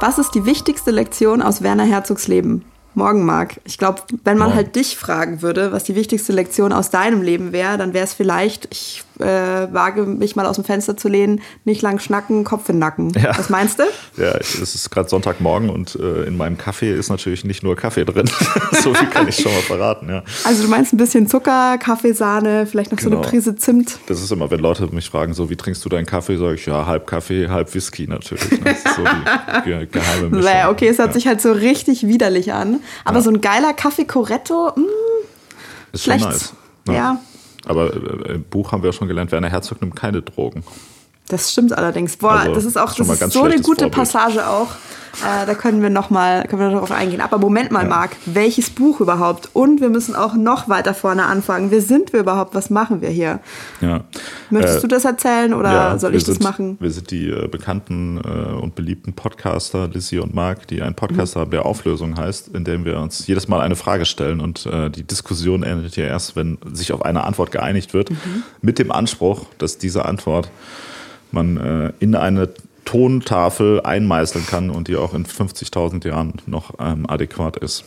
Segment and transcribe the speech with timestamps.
[0.00, 2.64] Was ist die wichtigste Lektion aus Werner Herzogs Leben?
[2.94, 3.60] Morgen, Marc.
[3.64, 4.56] Ich glaube, wenn man Morgen.
[4.56, 8.14] halt dich fragen würde, was die wichtigste Lektion aus deinem Leben wäre, dann wäre es
[8.14, 9.24] vielleicht, ich äh,
[9.72, 13.10] wage mich mal aus dem Fenster zu lehnen, nicht lang schnacken, Kopf in den Nacken.
[13.10, 13.36] Ja.
[13.38, 13.84] Was meinst du?
[14.16, 18.04] Ja, es ist gerade Sonntagmorgen und äh, in meinem Kaffee ist natürlich nicht nur Kaffee
[18.04, 18.30] drin.
[18.82, 20.22] so viel kann ich schon mal verraten, ja.
[20.44, 23.22] Also du meinst ein bisschen Zucker, Kaffeesahne, vielleicht noch so Genau.
[23.22, 23.98] eine Prise Zimt.
[24.06, 26.66] Das ist immer, wenn Leute mich fragen, so wie trinkst du deinen Kaffee, sage ich,
[26.66, 28.50] ja, halb Kaffee, halb Whisky natürlich.
[28.52, 28.58] Ne?
[28.64, 30.52] Das ist so die ge geheime Mischung.
[30.70, 31.14] Okay, es hört ja.
[31.14, 32.80] sich halt so richtig widerlich an.
[33.04, 33.22] Aber Ja.
[33.22, 34.82] so ein geiler Kaffee Corretto, mh,
[35.92, 36.52] ist schon nice.
[36.88, 37.18] Ja.
[37.66, 40.64] Aber äh, im Buch haben wir ja schon gelernt, Werner Herzog nimmt keine Drogen.
[41.28, 42.16] Das stimmt allerdings.
[42.18, 43.92] Boah, Also, das ist auch schon das ist so eine gute Vorbild.
[43.92, 44.68] Passage auch.
[45.24, 47.20] Äh, da können wir noch mal können wir noch darauf eingehen.
[47.20, 47.88] Aber Moment mal, Ja.
[47.88, 49.48] Marc, welches Buch überhaupt?
[49.52, 51.70] Und wir müssen auch noch weiter vorne anfangen.
[51.70, 52.54] Wer sind wir überhaupt?
[52.54, 53.38] Was machen wir hier?
[53.80, 54.00] Ja.
[54.50, 56.76] Möchtest Äh, du das erzählen oder Ja, soll ich das sind, machen?
[56.80, 61.36] Wir sind die äh, bekannten äh, und beliebten Podcaster, Lizzie und Marc, die einen Podcast
[61.36, 64.90] haben, der Auflösung heißt, in dem wir uns jedes Mal eine Frage stellen und äh,
[64.90, 68.10] die Diskussion endet ja erst, wenn sich auf eine Antwort geeinigt wird,
[68.62, 70.50] mit dem Anspruch, dass diese Antwort
[71.34, 72.48] man äh, in eine
[72.84, 77.84] Tontafel einmeißeln kann und die auch in 50.000 Jahren noch ähm, adäquat ist.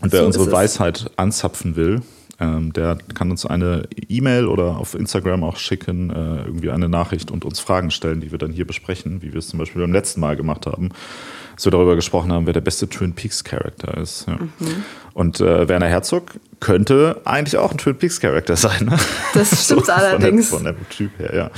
[0.00, 0.52] Und wer So unsere.
[0.52, 2.02] Weisheit anzapfen will,
[2.40, 7.30] ähm, der kann uns eine E-Mail oder auf Instagram auch schicken, äh, irgendwie eine Nachricht
[7.30, 9.92] und uns Fragen stellen, die wir dann hier besprechen, wie wir es zum Beispiel beim
[9.92, 10.90] letzten Mal gemacht haben,
[11.62, 14.26] als wir darüber gesprochen haben, wer der beste Twin Peaks Charakter ist.
[14.26, 14.34] Ja.
[14.34, 14.84] Mhm.
[15.14, 16.24] Und äh, Werner Herzog
[16.58, 18.86] könnte eigentlich auch ein Twin Peaks Charakter sein.
[18.86, 18.96] Ne?
[19.34, 20.48] Das stimmt So allerdings.
[20.48, 21.50] Von dem, von dem Typ her, ja.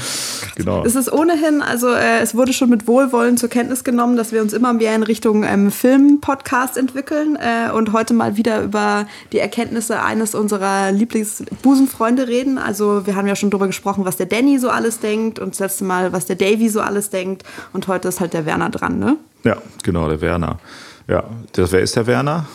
[0.57, 0.85] Genau.
[0.85, 4.43] Es ist ohnehin, also äh, es wurde schon mit Wohlwollen zur Kenntnis genommen, dass wir
[4.43, 9.39] uns immer mehr in Richtung ähm, Film-Podcast entwickeln äh, und heute mal wieder über die
[9.39, 12.59] Erkenntnisse eines unserer Lieblingsbusenfreunde reden.
[12.59, 15.61] Also wir haben ja schon darüber gesprochen, was der Danny so alles denkt und das
[15.61, 18.99] letzte Mal, was der Davy so alles denkt und heute ist halt der Werner dran,
[18.99, 19.17] ne?
[19.45, 20.59] Ja, genau, der Werner.
[21.07, 21.25] Ja,
[21.57, 22.47] der, wer ist der Werner?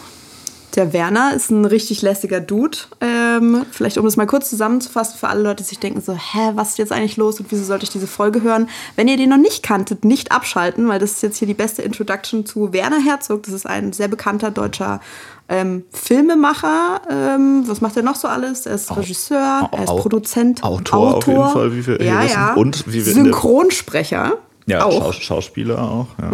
[0.75, 2.77] Der Werner ist ein richtig lässiger Dude.
[3.01, 6.51] Ähm, vielleicht um das mal kurz zusammenzufassen für alle Leute, die sich denken so, hä,
[6.53, 8.69] was ist jetzt eigentlich los und wieso sollte ich diese Folge hören?
[8.95, 11.81] Wenn ihr den noch nicht kanntet, nicht abschalten, weil das ist jetzt hier die beste
[11.81, 13.44] Introduction zu Werner Herzog.
[13.44, 15.01] Das ist ein sehr bekannter deutscher
[15.49, 17.01] ähm, Filmemacher.
[17.09, 18.67] Ähm, was macht er noch so alles?
[18.67, 22.23] Er ist Regisseur, er ist Au- Produzent, Autor auf jeden Fall, wie wir hier ja,
[22.23, 22.33] wissen.
[22.35, 22.53] ja.
[22.53, 24.33] Und wie wir Synchronsprecher.
[24.69, 25.00] Ja, auch.
[25.07, 25.13] Mhm.
[25.13, 26.07] Schaus Schauspieler auch.
[26.22, 26.31] Ja.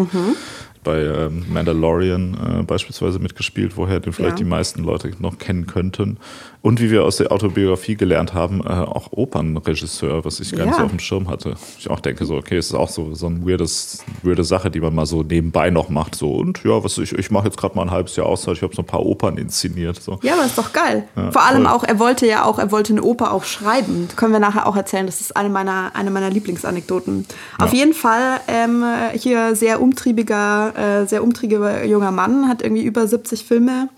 [0.86, 4.44] Bei ähm, Mandalorian äh, beispielsweise mitgespielt, woher den vielleicht Ja.
[4.46, 6.18] die meisten Leute noch kennen könnten.
[6.62, 10.74] Und wie wir aus der Autobiografie gelernt haben, äh, auch Opernregisseur, was ich gar nicht
[10.76, 10.80] Ja.
[10.80, 11.56] so auf dem Schirm hatte.
[11.78, 14.80] Ich auch denke so, okay, es ist auch so, so eine weirdes, weirde Sache, die
[14.80, 16.16] man mal so nebenbei noch macht.
[16.16, 18.64] So, und ja, was ich, ich mache jetzt gerade mal ein halbes Jahr Auszeit, ich
[18.64, 20.02] habe so ein paar Opern inszeniert.
[20.02, 20.20] So.
[20.24, 21.08] Ja, aber ist doch geil.
[21.16, 21.72] Ja, Vor allem voll.
[21.74, 24.06] auch, er wollte ja auch, er wollte eine Oper auch schreiben.
[24.08, 25.06] Das können wir nachher auch erzählen.
[25.06, 27.26] Das ist eine meiner, eine meiner Lieblingsanekdoten.
[27.60, 33.08] Auf jeden Fall ähm, hier sehr umtriebiger, äh, sehr umtriebiger junger Mann, hat irgendwie über
[33.08, 33.90] 70 Filme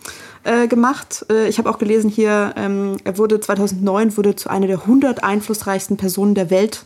[0.44, 1.26] äh, gemacht.
[1.30, 5.24] Äh, ich habe auch gelesen hier, ähm, er wurde 2009 wurde zu einer der 100
[5.24, 6.86] einflussreichsten Personen der Welt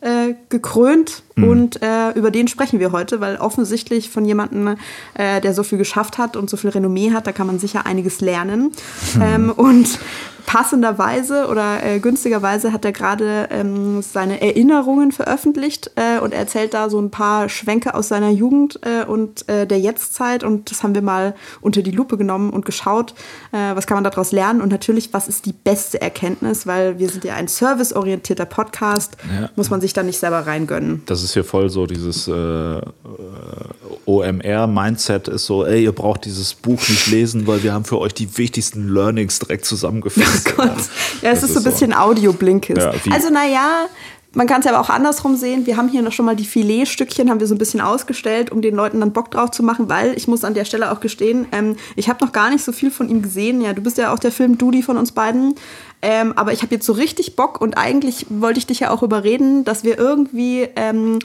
[0.00, 4.76] äh, gekrönt und äh, über den sprechen wir heute, weil offensichtlich von jemandem,
[5.16, 8.20] der so viel geschafft hat und so viel Renommee hat, da kann man sicher einiges
[8.20, 8.72] lernen.
[9.20, 9.98] Ähm, und
[10.46, 16.74] passenderweise oder äh, günstigerweise hat er gerade ähm, seine Erinnerungen veröffentlicht äh, und er erzählt
[16.74, 20.82] da so ein paar Schwenke aus seiner Jugend äh, und äh, der Jetztzeit und das
[20.82, 23.14] haben wir mal unter die Lupe genommen und geschaut,
[23.52, 27.08] äh, was kann man daraus lernen und natürlich, was ist die beste Erkenntnis, weil wir
[27.08, 29.48] sind ja ein serviceorientierter Podcast, Ja.
[29.56, 31.02] muss man sich da nicht selber reingönnen.
[31.06, 32.80] Das ist hier voll so dieses äh,
[34.06, 38.14] OMR-Mindset ist so, ey, ihr braucht dieses Buch nicht lesen, weil wir haben für euch
[38.14, 40.31] die wichtigsten Learnings direkt zusammengefasst.
[40.56, 40.76] Gott.
[41.20, 42.78] Ja, es ist so ein bisschen Audio-Blinkes.
[42.78, 43.86] Ja, also, naja,
[44.34, 45.66] man kann es aber auch andersrum sehen.
[45.66, 48.62] Wir haben hier noch schon mal die Filetstückchen, haben wir so ein bisschen ausgestellt, um
[48.62, 51.46] den Leuten dann Bock drauf zu machen, weil ich muss an der Stelle auch gestehen,
[51.52, 53.60] ähm, ich habe noch gar nicht so viel von ihm gesehen.
[53.60, 55.54] Ja, du bist ja auch der Film-Dudi von uns beiden.
[56.04, 59.04] Ähm, aber ich habe jetzt so richtig Bock und eigentlich wollte ich dich ja auch
[59.04, 61.20] überreden, dass wir irgendwie ähm,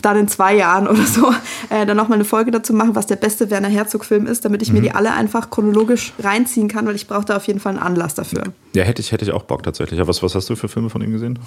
[0.00, 1.30] dann in zwei Jahren oder so
[1.68, 4.72] äh, dann nochmal eine Folge dazu machen, was der beste Werner Herzog-Film ist, damit ich
[4.72, 7.82] mir die alle einfach chronologisch reinziehen kann, weil ich brauche da auf jeden Fall einen
[7.82, 8.44] Anlass dafür.
[8.74, 10.00] Ja, hätte ich, hätte ich auch Bock tatsächlich.
[10.00, 11.38] Aber was, was hast du für Filme von ihm gesehen?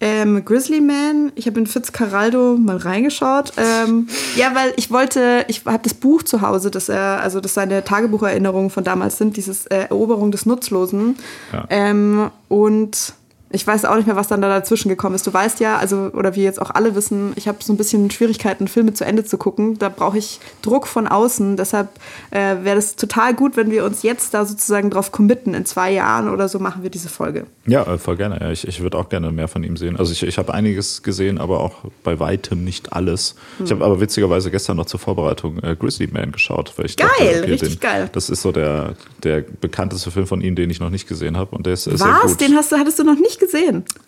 [0.00, 3.52] Ähm, Grizzly Man, ich habe in Fitzcarraldo mal reingeschaut.
[3.56, 7.54] Ähm, ja, weil ich wollte, ich habe das Buch zu Hause, das er, also das
[7.54, 11.16] seine Tagebucherinnerungen von damals sind, dieses äh, Eroberung des Nutzlosen.
[11.52, 11.64] Ja.
[11.70, 13.14] Ähm, und
[13.54, 15.26] Ich weiß auch nicht mehr, was dann da dazwischen gekommen ist.
[15.26, 18.10] Du weißt ja, also, oder wir jetzt auch alle wissen, ich habe so ein bisschen
[18.10, 19.78] Schwierigkeiten, Filme zu Ende zu gucken.
[19.78, 21.56] Da brauche ich Druck von außen.
[21.56, 21.88] Deshalb
[22.30, 25.54] äh, wäre es total gut, wenn wir uns jetzt da sozusagen drauf committen.
[25.54, 27.46] In zwei Jahren oder so machen wir diese Folge.
[27.66, 28.52] Ja, äh, voll gerne.
[28.52, 29.96] Ich, ich würde auch gerne mehr von ihm sehen.
[29.96, 33.36] Also ich, ich habe einiges gesehen, aber auch bei weitem nicht alles.
[33.58, 33.66] Hm.
[33.66, 36.72] Ich habe aber witzigerweise gestern noch zur Vorbereitung äh, Grizzly Man geschaut.
[36.76, 38.10] Weil ich geil, dachte, okay, richtig den, geil.
[38.12, 41.54] Das ist so der, der bekannteste Film von ihm, den ich noch nicht gesehen habe.
[41.54, 42.36] Und der ist, ist Was?
[42.36, 43.43] Den hast du, hattest du noch nicht gesehen?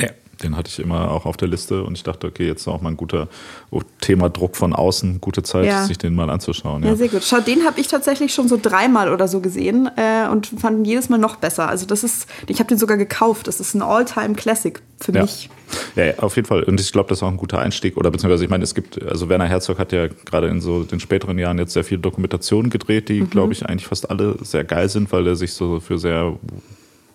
[0.01, 0.09] Ja,
[0.43, 2.81] den hatte ich immer auch auf der Liste und ich dachte, okay, jetzt ist auch
[2.81, 3.29] mal ein guter
[3.71, 5.85] oh, Thema Druck von außen, gute Zeit, ja.
[5.85, 6.83] sich den mal anzuschauen.
[6.83, 7.25] Ja, ja sehr gut.
[7.25, 10.85] Schau, den habe ich tatsächlich schon so dreimal oder so gesehen äh, und fand ihn
[10.85, 11.69] jedes Mal noch besser.
[11.69, 13.47] Also das ist, ich habe den sogar gekauft.
[13.47, 15.23] Das ist ein All-Time-Classic für ja.
[15.23, 15.49] mich.
[15.97, 16.63] Ja, auf jeden Fall.
[16.65, 17.97] Und ich glaube, das ist auch ein guter Einstieg.
[17.97, 21.01] Oder beziehungsweise, ich meine, es gibt, also Werner Herzog hat ja gerade in so den
[21.01, 23.31] späteren Jahren jetzt sehr viele Dokumentationen gedreht, die, mhm.
[23.31, 26.37] glaube ich, eigentlich fast alle sehr geil sind, weil er sich so für sehr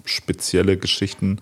[0.06, 1.38] spezielle Geschichten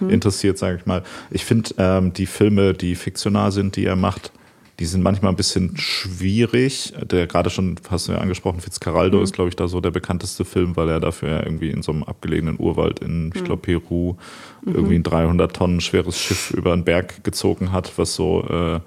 [0.00, 0.10] mhm.
[0.10, 1.02] interessiert, sage ich mal.
[1.30, 4.32] Ich finde ähm, die Filme, die fiktional sind, die er macht,
[4.80, 6.92] die sind manchmal ein bisschen schwierig.
[7.00, 9.24] Der gerade schon, hast du ja angesprochen, Fitzcarraldo mhm.
[9.24, 12.02] ist, glaube ich, da so der bekannteste Film, weil er dafür irgendwie in so einem
[12.02, 13.44] abgelegenen Urwald in, ich mhm.
[13.44, 14.16] glaube, Peru
[14.62, 14.74] mhm.
[14.74, 18.80] irgendwie ein 300 Tonnen schweres Schiff über einen Berg gezogen hat, was so äh,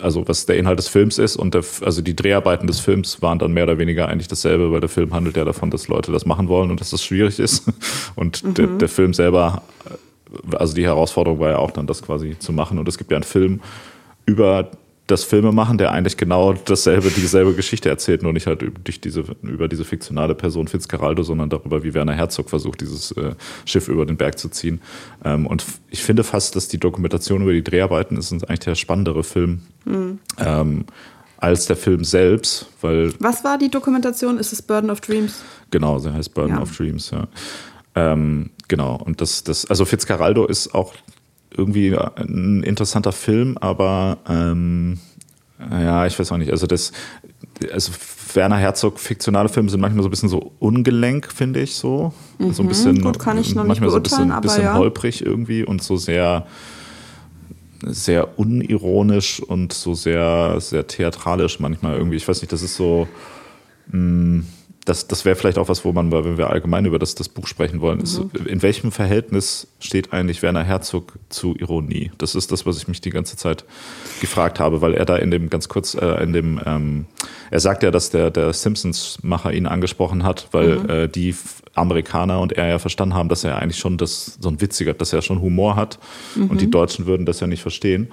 [0.00, 3.38] also was der Inhalt des Films ist und der, also die Dreharbeiten des Films waren
[3.38, 6.26] dann mehr oder weniger eigentlich dasselbe, weil der Film handelt ja davon, dass Leute das
[6.26, 7.64] machen wollen und dass das schwierig ist.
[8.14, 8.54] Und mhm.
[8.54, 9.62] der, der, Film selber,
[10.52, 12.78] also die Herausforderung war ja auch dann, das quasi zu machen.
[12.78, 13.60] Und es gibt ja einen Film
[14.26, 14.70] über
[15.08, 19.24] das Filme machen, der eigentlich genau dasselbe, dieselbe Geschichte erzählt, nur nicht halt durch diese,
[19.42, 23.34] über diese fiktionale Person Fitzcarraldo, sondern darüber, wie Werner Herzog versucht, dieses äh,
[23.64, 24.80] Schiff über den Berg zu ziehen.
[25.24, 29.24] Ähm, und ich finde fast, dass die Dokumentation über die Dreharbeiten ist eigentlich der spannendere
[29.24, 29.62] Film.
[29.84, 30.18] Mhm.
[30.38, 30.84] Ähm,
[31.38, 33.14] als der Film selbst, weil.
[33.20, 34.38] Was war die Dokumentation?
[34.38, 35.42] Ist es Burden of Dreams?
[35.70, 36.62] Genau, sie heißt Burden ja.
[36.62, 37.28] of Dreams, ja.
[37.94, 40.94] Ähm, genau, und das, das, also Fitzcarraldo ist auch
[41.58, 44.98] irgendwie ein interessanter Film, aber ähm,
[45.58, 46.52] ja, ich weiß auch nicht.
[46.52, 46.92] Also das,
[47.72, 47.92] also
[48.34, 52.12] Werner Herzog fiktionale Filme sind manchmal so ein bisschen so ungelenk, finde ich so.
[52.38, 54.74] Mhm, so ein bisschen gut, kann ich noch manchmal so ein bisschen, bisschen ja.
[54.74, 56.46] holprig irgendwie und so sehr
[57.84, 62.16] sehr unironisch und so sehr sehr theatralisch manchmal irgendwie.
[62.16, 63.08] Ich weiß nicht, das ist so
[63.88, 64.46] mh, mm,
[64.88, 67.46] das, das wäre vielleicht auch was, wo man, wenn wir allgemein über das, das Buch
[67.46, 68.46] sprechen wollen, ist, mhm.
[68.46, 72.10] in welchem Verhältnis steht eigentlich Werner Herzog zu Ironie?
[72.16, 73.64] Das ist das, was ich mich die ganze Zeit
[74.20, 77.06] gefragt habe, weil er da in dem, ganz kurz, äh, in dem, ähm,
[77.50, 80.88] er sagt ja, dass der, der Simpsons-Macher ihn angesprochen hat, weil mhm.
[80.88, 81.34] äh, die
[81.74, 85.12] Amerikaner und er ja verstanden haben, dass er eigentlich schon das, so ein witziger, dass
[85.12, 85.98] er schon Humor hat
[86.34, 86.48] mhm.
[86.48, 88.08] und die Deutschen würden das ja nicht verstehen.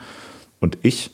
[0.59, 1.11] Und ich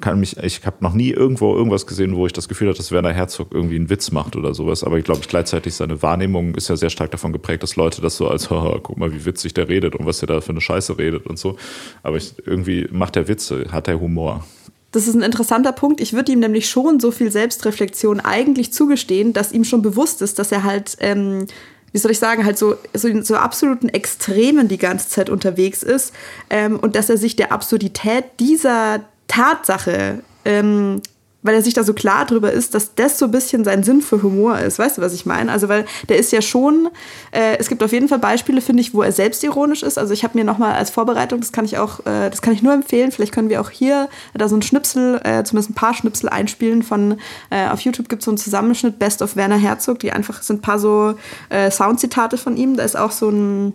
[0.00, 2.92] kann mich, ich habe noch nie irgendwo irgendwas gesehen, wo ich das Gefühl hatte, dass
[2.92, 4.84] Werner Herzog irgendwie einen Witz macht oder sowas.
[4.84, 8.16] Aber ich glaube, gleichzeitig seine Wahrnehmung ist ja sehr stark davon geprägt, dass Leute das
[8.16, 10.98] so als, guck mal, wie witzig der redet und was der da für eine Scheiße
[10.98, 11.56] redet und so.
[12.02, 14.44] Aber ich, irgendwie macht er Witze, hat er Humor.
[14.90, 16.00] Das ist ein interessanter Punkt.
[16.00, 20.38] Ich würde ihm nämlich schon so viel Selbstreflexion eigentlich zugestehen, dass ihm schon bewusst ist,
[20.38, 21.46] dass er halt, ähm,
[21.92, 25.82] wie soll ich sagen, halt so, so in so absoluten Extremen die ganze Zeit unterwegs
[25.82, 26.14] ist
[26.48, 31.00] ähm, und dass er sich der Absurdität dieser Tatsache, ähm,
[31.42, 34.02] weil er sich da so klar drüber ist, dass das so ein bisschen sein Sinn
[34.02, 34.78] für Humor ist.
[34.78, 35.52] Weißt du, was ich meine?
[35.52, 36.88] Also, weil der ist ja schon,
[37.30, 39.98] äh, es gibt auf jeden Fall Beispiele, finde ich, wo er selbstironisch ist.
[39.98, 42.62] Also, ich habe mir nochmal als Vorbereitung, das kann ich auch, äh, das kann ich
[42.62, 45.94] nur empfehlen, vielleicht können wir auch hier da so ein Schnipsel, äh, zumindest ein paar
[45.94, 47.18] Schnipsel einspielen von,
[47.50, 50.58] äh, auf YouTube gibt es so einen Zusammenschnitt Best of Werner Herzog, die einfach sind
[50.58, 51.14] ein paar so
[51.50, 52.76] äh, Soundzitate von ihm.
[52.76, 53.74] Da ist auch so ein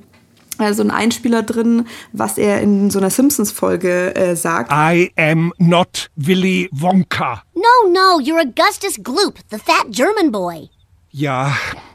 [0.74, 4.72] so ein Einspieler drin, was er in so einer Simpsons-Folge äh, sagt.
[4.72, 7.44] I am not Willy Wonka.
[7.56, 10.70] No, no, you're Augustus Gloop, the fat German boy.
[11.12, 11.54] Ja,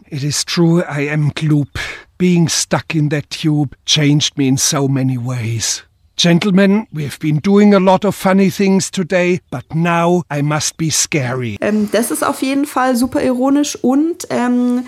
[0.09, 1.79] it is true, I am Gloop.
[2.19, 5.85] Being stuck in that tube changed me in so many ways.
[6.19, 10.77] Gentlemen, we have been doing a lot of funny things today, but now I must
[10.77, 11.57] be scary.
[11.61, 14.85] Ähm, das ist auf jeden Fall super ironisch und ähm,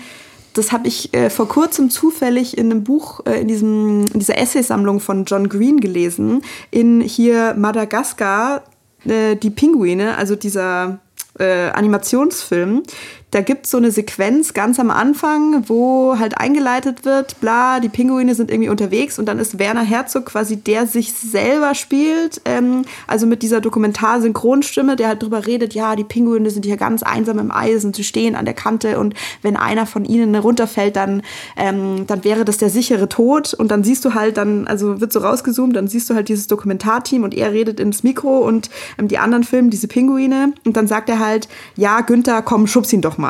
[0.53, 4.37] das habe ich äh, vor kurzem zufällig in einem Buch, äh, in, diesem, in dieser
[4.37, 6.41] Essaysammlung von John Green gelesen,
[6.71, 8.63] in hier Madagaskar,
[9.05, 10.99] äh, die Pinguine, also dieser
[11.39, 12.83] äh, Animationsfilm,
[13.31, 17.89] da gibt es so eine Sequenz ganz am Anfang, wo halt eingeleitet wird, bla, die
[17.89, 22.83] Pinguine sind irgendwie unterwegs und dann ist Werner Herzog quasi der sich selber spielt, ähm,
[23.07, 27.39] also mit dieser Dokumentar-Synchronstimme, der halt drüber redet, ja, die Pinguine sind hier ganz einsam
[27.39, 31.21] im Eis und sie stehen an der Kante und wenn einer von ihnen runterfällt, dann,
[31.55, 33.53] ähm, dann wäre das der sichere Tod.
[33.53, 36.47] Und dann siehst du halt dann, also wird so rausgezoomt, dann siehst du halt dieses
[36.47, 40.87] Dokumentarteam und er redet ins Mikro und ähm, die anderen filmen diese Pinguine und dann
[40.87, 43.20] sagt er halt, ja, Günther, komm, schubs ihn doch mal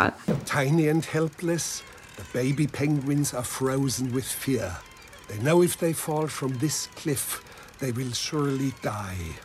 [0.46, 1.84] Tiny and helpless,
[2.18, 4.78] the baby penguins are frozen with fear.
[5.28, 7.42] They know if they fall from this cliff,
[7.80, 9.36] they will surely die.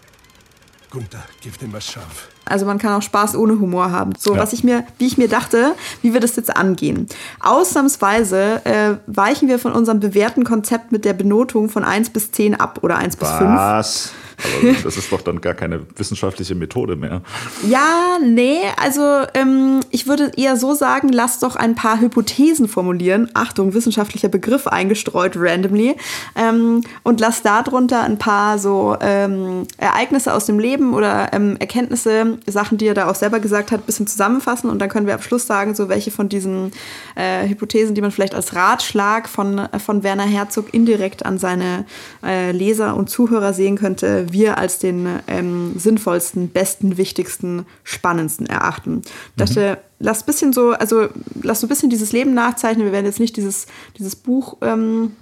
[0.90, 2.28] Gunther, give them a shove.
[2.44, 4.12] Also man kann auch Spaß ohne Humor haben.
[4.16, 4.40] So, Ja.
[4.40, 7.08] was ich mir, wie ich mir dachte, wie wir das jetzt angehen.
[7.40, 12.54] Ausnahmsweise äh, weichen wir von unserem bewährten Konzept mit der Benotung von 1 bis 10
[12.54, 13.40] ab oder 1 bis 5.
[13.50, 14.12] Was?
[14.38, 17.22] Aber das ist doch dann gar keine wissenschaftliche Methode mehr.
[17.68, 23.30] Ja, nee, also ähm, ich würde eher so sagen, lass doch ein paar Hypothesen formulieren.
[23.34, 25.96] Achtung, wissenschaftlicher Begriff eingestreut randomly.
[26.34, 32.38] Ähm, und lass darunter ein paar so ähm, Ereignisse aus dem Leben oder ähm, Erkenntnisse,
[32.46, 34.68] Sachen, die er da auch selber gesagt hat, ein bisschen zusammenfassen.
[34.70, 36.72] Und dann können wir am Schluss sagen, so welche von diesen
[37.14, 41.86] äh, Hypothesen, die man vielleicht als Ratschlag von, äh, von Werner Herzog indirekt an seine
[42.22, 49.02] äh, Leser und Zuhörer sehen könnte, wir als den ähm, sinnvollsten, besten, wichtigsten, spannendsten erachten.
[49.04, 51.08] Ich dachte, lass ein bisschen so, also
[51.42, 52.84] lass so ein bisschen dieses Leben nachzeichnen.
[52.84, 53.66] Wir werden jetzt nicht dieses,
[53.98, 55.12] dieses Buch ähm,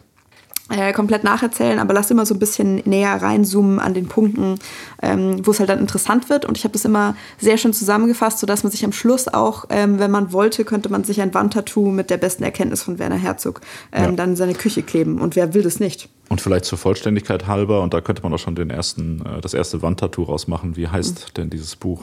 [0.71, 4.59] äh, komplett nacherzählen, aber lass immer so ein bisschen näher reinzoomen an den Punkten,
[5.03, 6.47] ähm, wo es halt dann interessant wird.
[6.47, 9.99] Und ich habe das immer sehr schön zusammengefasst, sodass man sich am Schluss auch, ähm,
[9.99, 13.61] wenn man wollte, könnte man sich ein Wandtattoo mit der besten Erkenntnis von Werner Herzog
[13.93, 14.11] ähm, Ja.
[14.13, 15.21] dann in seine Küche kleben.
[15.21, 16.09] Und wer will das nicht?
[16.31, 19.55] Und vielleicht zur Vollständigkeit halber, und da könnte man auch schon den ersten, äh, das
[19.55, 20.77] erste Wandtattoo rausmachen.
[20.77, 22.01] Wie heißt denn dieses Buch?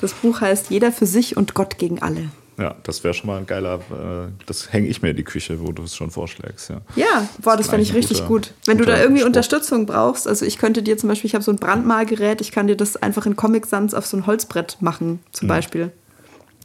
[0.00, 2.28] das Buch heißt Jeder für sich und Gott gegen alle.
[2.58, 5.60] Ja, das wäre schon mal ein geiler, äh, das hänge ich mir in die Küche,
[5.66, 6.68] wo du es schon vorschlägst.
[6.68, 8.54] Ja, Ja, boah, das ist fände ich richtig guter- gut.
[8.66, 9.28] Wenn du da irgendwie Spruch.
[9.28, 12.66] Unterstützung brauchst, also ich könnte dir zum Beispiel, ich habe so ein Brandmalgerät, ich kann
[12.66, 15.48] dir das einfach in Comic Sans auf so ein Holzbrett machen, zum Mhm.
[15.48, 15.92] Beispiel.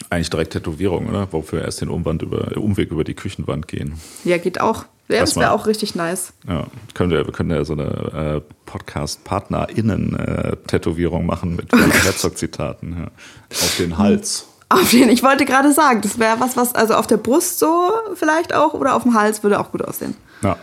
[0.09, 1.31] Eigentlich direkt Tätowierung, oder?
[1.31, 3.93] Wofür erst den Umwand über, Umweg über die Küchenwand gehen.
[4.25, 4.83] Ja, geht auch.
[5.07, 6.33] Ja, das wäre auch richtig nice.
[6.47, 13.05] Ja, können wir, wir können ja so eine äh, Podcast-PartnerInnen-Tätowierung machen mit Herzog-Zitaten ja.
[13.51, 14.47] auf den Hals.
[14.69, 17.91] Auf jeden ich wollte gerade sagen, das wäre was, was, also auf der Brust so
[18.15, 20.15] vielleicht auch oder auf dem Hals würde auch gut aussehen.
[20.41, 20.57] Ja.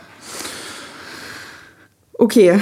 [2.14, 2.60] Okay.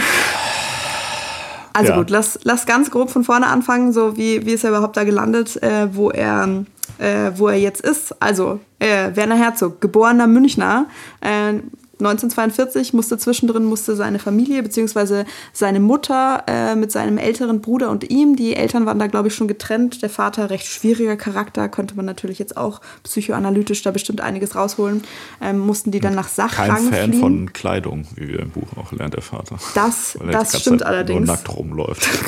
[1.73, 1.99] Also Ja.
[1.99, 5.05] gut, lass, lass ganz grob von vorne anfangen, so wie, wie ist er überhaupt da
[5.05, 6.65] gelandet, äh, wo, er,
[6.99, 8.21] äh, wo er jetzt ist.
[8.21, 10.87] Also, äh, Werner Herzog, geborener Münchner,
[11.21, 11.61] äh,
[12.01, 15.25] 1942 musste zwischendrin musste seine Familie bzw.
[15.53, 19.35] seine Mutter äh, mit seinem älteren Bruder und ihm, die Eltern waren da glaube ich
[19.35, 24.21] schon getrennt, der Vater recht schwieriger Charakter, könnte man natürlich jetzt auch psychoanalytisch da bestimmt
[24.21, 25.03] einiges rausholen,
[25.41, 27.21] ähm, mussten die dann nach Kein Sachrang Fan fliehen.
[27.21, 29.57] von Kleidung, wie wir im Buch auch lernt, der Vater.
[29.75, 31.27] Das- das stimmt Zeit allerdings.
[31.27, 32.09] Nur nackt rumläuft.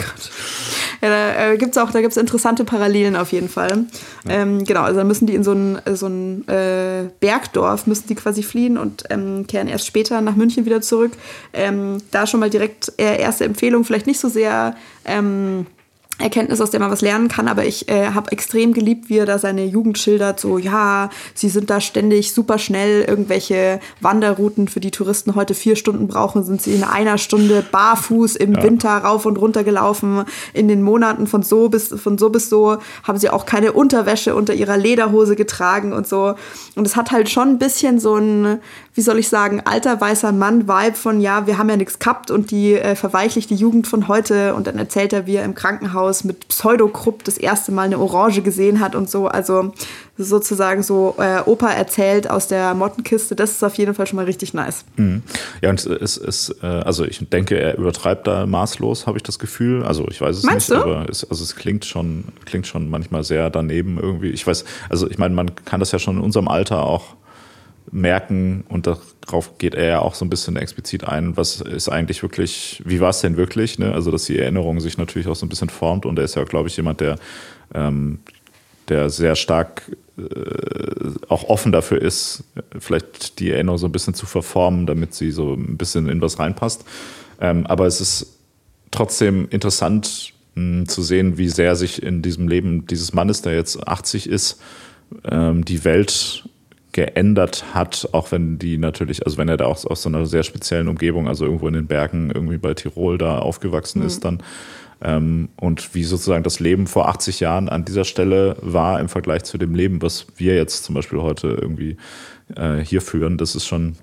[1.04, 3.86] Ja, da äh, gibt's auch, da gibt's interessante Parallelen auf jeden Fall.
[4.28, 8.14] Ähm, genau, also dann müssen die in so ein, so ein äh, Bergdorf, müssen die
[8.14, 11.12] quasi fliehen und ähm, kehren erst später nach München wieder zurück.
[11.52, 15.66] Ähm, da schon mal direkt äh, erste Empfehlung, vielleicht nicht so sehr ähm,
[16.22, 19.26] Erkenntnis, aus der man was lernen kann, aber ich äh, habe extrem geliebt, wie er
[19.26, 20.40] da seine Jugend schildert.
[20.40, 23.02] So, ja, sie sind da ständig super schnell.
[23.02, 28.36] Irgendwelche Wanderrouten, für die Touristen heute vier Stunden brauchen, sind sie in einer Stunde barfuß
[28.36, 30.24] im Winter rauf und runter gelaufen.
[30.52, 34.34] In den Monaten von so bis von so bis so haben sie auch keine Unterwäsche
[34.34, 36.34] unter ihrer Lederhose getragen und so.
[36.76, 38.60] Und es hat halt schon ein bisschen so ein,
[38.94, 42.50] wie soll ich sagen, alter weißer Mann-Vibe von, ja, wir haben ja nichts gehabt und
[42.50, 44.54] die äh, verweichlicht die Jugend von heute.
[44.54, 48.42] Und dann erzählt er, wie er im Krankenhaus mit Pseudokrupp das erste Mal eine Orange
[48.42, 49.26] gesehen hat und so.
[49.26, 49.72] Also
[50.18, 53.34] sozusagen so äh, Opa erzählt aus der Mottenkiste.
[53.34, 54.84] Das ist auf jeden Fall schon mal richtig nice.
[55.60, 59.38] Ja, und es ist, äh, also ich denke, er übertreibt da maßlos, habe ich das
[59.38, 59.82] Gefühl.
[59.82, 60.84] Also ich weiß es Meinst nicht, du?
[60.84, 64.30] aber es, also es klingt schon, klingt schon manchmal sehr daneben irgendwie.
[64.30, 67.16] Ich weiß, also ich meine, man kann das ja schon in unserem Alter auch
[67.90, 68.86] merken und
[69.22, 73.00] darauf geht er ja auch so ein bisschen explizit ein, was ist eigentlich wirklich, wie
[73.00, 73.78] war es denn wirklich?
[73.78, 73.92] Ne?
[73.92, 76.44] Also dass die Erinnerung sich natürlich auch so ein bisschen formt und er ist ja,
[76.44, 77.18] glaube ich, jemand, der,
[77.74, 78.20] ähm,
[78.88, 80.22] der sehr stark äh,
[81.28, 82.44] auch offen dafür ist,
[82.78, 86.38] vielleicht die Erinnerung so ein bisschen zu verformen, damit sie so ein bisschen in was
[86.38, 86.84] reinpasst.
[87.40, 88.38] Ähm, aber es ist
[88.90, 93.86] trotzdem interessant mh, zu sehen, wie sehr sich in diesem Leben dieses Mannes, der jetzt
[93.86, 94.60] 80 ist,
[95.24, 96.44] ähm, die Welt
[96.92, 100.42] geändert hat, auch wenn die natürlich, also wenn er da auch aus so einer sehr
[100.42, 104.42] speziellen Umgebung, also irgendwo in den Bergen, irgendwie bei Tirol da aufgewachsen ist, dann.
[105.04, 109.42] Ähm, und wie sozusagen das Leben vor 80 Jahren an dieser Stelle war im Vergleich
[109.42, 111.96] zu dem Leben, was wir jetzt zum Beispiel heute irgendwie
[112.54, 113.96] äh, hier führen, das ist schon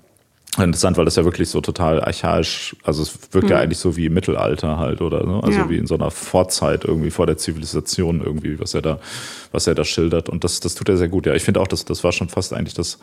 [0.64, 4.06] interessant, weil das ja wirklich so total archaisch, also es wirkt ja eigentlich so wie
[4.06, 5.40] im Mittelalter halt oder ne?
[5.42, 5.68] also Ja.
[5.70, 8.98] wie in so einer Vorzeit irgendwie vor der Zivilisation irgendwie, was er da,
[9.52, 11.26] was er da schildert und das, das tut er sehr gut.
[11.26, 12.98] Ja, ich finde auch, das, das war schon fast eigentlich das,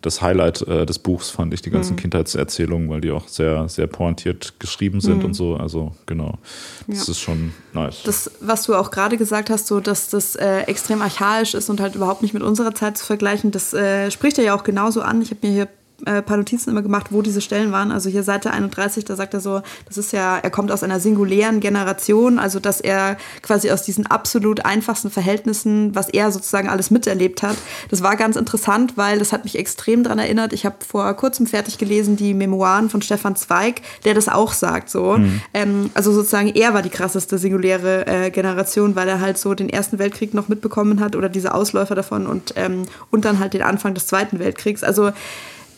[0.00, 3.88] das Highlight äh, des Buchs, fand ich die ganzen Kindheitserzählungen, weil die auch sehr, sehr
[3.88, 5.56] pointiert geschrieben sind und so.
[5.56, 6.38] Also genau,
[6.86, 7.10] das Ja.
[7.12, 8.02] ist schon nice.
[8.04, 11.80] Das, was du auch gerade gesagt hast, so dass das äh, extrem archaisch ist und
[11.80, 15.00] halt überhaupt nicht mit unserer Zeit zu vergleichen, das äh, spricht er ja auch genauso
[15.02, 15.20] an.
[15.20, 15.68] Ich habe mir hier
[16.06, 17.90] äh, paar Notizen immer gemacht, wo diese Stellen waren.
[17.90, 21.00] Also hier Seite 31, da sagt er so, das ist ja, er kommt aus einer
[21.00, 26.90] singulären Generation, also dass er quasi aus diesen absolut einfachsten Verhältnissen, was er sozusagen alles
[26.90, 27.56] miterlebt hat.
[27.90, 30.52] Das war ganz interessant, weil das hat mich extrem daran erinnert.
[30.52, 34.90] Ich habe vor kurzem fertig gelesen die Memoiren von Stefan Zweig, der das auch sagt.
[34.90, 35.40] So, mhm.
[35.52, 39.68] ähm, also sozusagen er war die krasseste singuläre äh, Generation, weil er halt so den
[39.68, 43.62] Ersten Weltkrieg noch mitbekommen hat oder diese Ausläufer davon und ähm, und dann halt den
[43.62, 44.84] Anfang des Zweiten Weltkriegs.
[44.84, 45.10] Also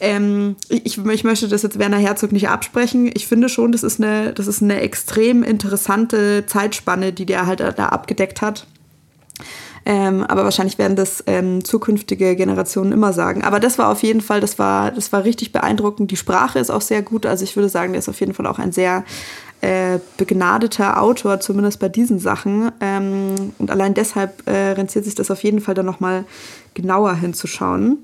[0.01, 3.11] ähm, ich, ich, möchte das jetzt Werner Herzog nicht absprechen.
[3.15, 7.61] Ich finde schon, das ist eine, das ist eine extrem interessante Zeitspanne, die der halt
[7.61, 8.67] da abgedeckt hat.
[9.87, 13.43] Ähm, aber wahrscheinlich werden das ähm, zukünftige Generationen immer sagen.
[13.43, 16.11] Aber das war auf jeden Fall, das war, das war richtig beeindruckend.
[16.11, 17.27] Die Sprache ist auch sehr gut.
[17.27, 19.05] Also ich würde sagen, der ist auf jeden Fall auch ein sehr
[19.63, 22.73] äh, begnadeter Autor, zumindest bei diesen Sachen.
[22.81, 26.25] Ähm, und allein deshalb äh, rentiert sich das auf jeden Fall dann nochmal
[26.75, 27.99] genauer hinzuschauen.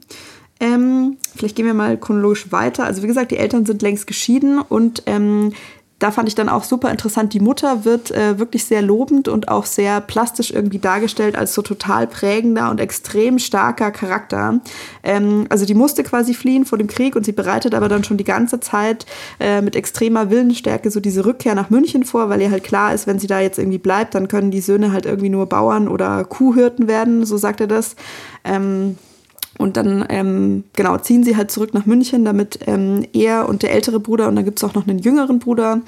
[0.59, 2.85] Ähm, vielleicht gehen wir mal chronologisch weiter.
[2.85, 5.53] Also wie gesagt, die Eltern sind längst geschieden und ähm,
[5.99, 9.49] da fand ich dann auch super interessant, die Mutter wird äh, wirklich sehr lobend und
[9.49, 14.61] auch sehr plastisch irgendwie dargestellt als so total prägender und extrem starker Charakter.
[15.03, 18.19] Ähm, also die musste quasi fliehen vor dem Krieg und sie bereitet aber dann schon
[18.19, 19.07] die ganze Zeit
[19.41, 23.07] äh, mit extremer Willensstärke so diese Rückkehr nach München vor, weil ihr halt klar ist,
[23.07, 26.25] wenn sie da jetzt irgendwie bleibt, dann können die Söhne halt irgendwie nur Bauern oder
[26.25, 27.97] Kuhhirten werden, so sagt er das.
[28.45, 28.99] Ähm,
[29.59, 33.73] und dann, ähm, genau, ziehen sie halt zurück nach München, damit ähm, er und der
[33.73, 35.81] ältere Bruder, und dann gibt es auch noch einen jüngeren Bruder,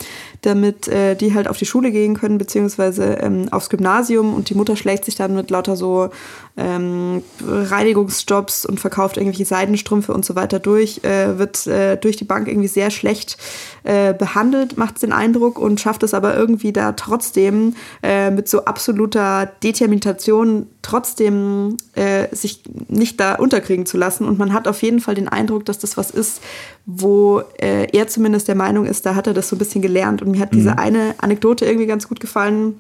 [0.42, 4.34] damit äh, die halt auf die Schule gehen können, beziehungsweise ähm, aufs Gymnasium.
[4.34, 6.10] Und die Mutter schlägt sich dann mit lauter so
[6.58, 12.24] ähm, Reinigungsjobs und verkauft irgendwelche Seidenstrümpfe und so weiter durch, äh, wird äh, durch die
[12.24, 13.38] Bank irgendwie sehr schlecht
[13.84, 18.64] äh, behandelt, macht den Eindruck und schafft es aber irgendwie da trotzdem äh, mit so
[18.64, 24.24] absoluter Determination trotzdem äh, sich nicht da unterkriegen zu lassen.
[24.24, 26.40] Und man hat auf jeden Fall den Eindruck, dass das was ist,
[26.86, 30.22] wo äh, er zumindest der Meinung ist, da hat er das so ein bisschen gelernt.
[30.22, 30.56] Und mir hat mhm.
[30.56, 32.78] diese eine Anekdote irgendwie ganz gut gefallen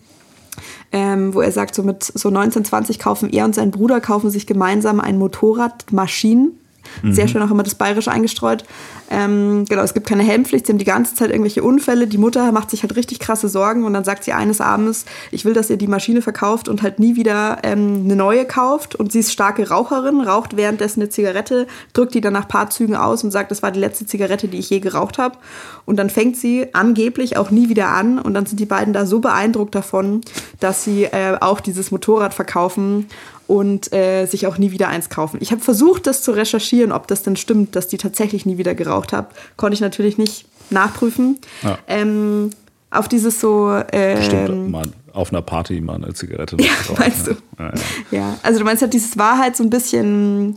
[0.92, 4.30] ähm, wo er sagt, so mit so 19, 20 kaufen er und sein Bruder kaufen
[4.30, 6.58] sich gemeinsam ein Motorrad, Maschinen
[7.02, 7.12] Mhm.
[7.12, 8.64] Sehr schön auch immer das Bayerische eingestreut.
[9.10, 12.06] Ähm, genau, es gibt keine Helmpflicht, sie haben die ganze Zeit irgendwelche Unfälle.
[12.06, 15.44] Die Mutter macht sich halt richtig krasse Sorgen und dann sagt sie eines Abends, ich
[15.44, 18.94] will, dass ihr die Maschine verkauft und halt nie wieder ähm, eine neue kauft.
[18.94, 22.96] Und sie ist starke Raucherin, raucht währenddessen eine Zigarette, drückt die dann nach paar Zügen
[22.96, 25.38] aus und sagt, das war die letzte Zigarette, die ich je geraucht habe.
[25.86, 29.06] Und dann fängt sie angeblich auch nie wieder an und dann sind die beiden da
[29.06, 30.20] so beeindruckt davon,
[30.60, 33.06] dass sie äh, auch dieses Motorrad verkaufen
[33.48, 35.38] und äh, sich auch nie wieder eins kaufen.
[35.40, 38.74] Ich habe versucht, das zu recherchieren, ob das denn stimmt, dass die tatsächlich nie wieder
[38.74, 39.28] geraucht haben.
[39.56, 41.38] Konnte ich natürlich nicht nachprüfen.
[41.62, 41.78] Ja.
[41.86, 42.50] Ähm,
[42.90, 43.70] auf dieses so.
[43.92, 46.56] Ähm, Stimmt, mal auf einer Party mal eine Zigarette.
[46.60, 47.32] Ja, meinst du?
[47.58, 47.72] Ja, ja.
[48.10, 50.56] ja, also du meinst halt dieses Wahrheit so ein bisschen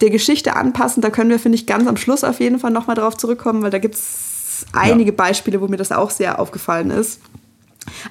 [0.00, 1.02] der Geschichte anpassen.
[1.02, 3.70] Da können wir, finde ich, ganz am Schluss auf jeden Fall nochmal drauf zurückkommen, weil
[3.70, 7.20] da gibt es einige Beispiele, wo mir das auch sehr aufgefallen ist.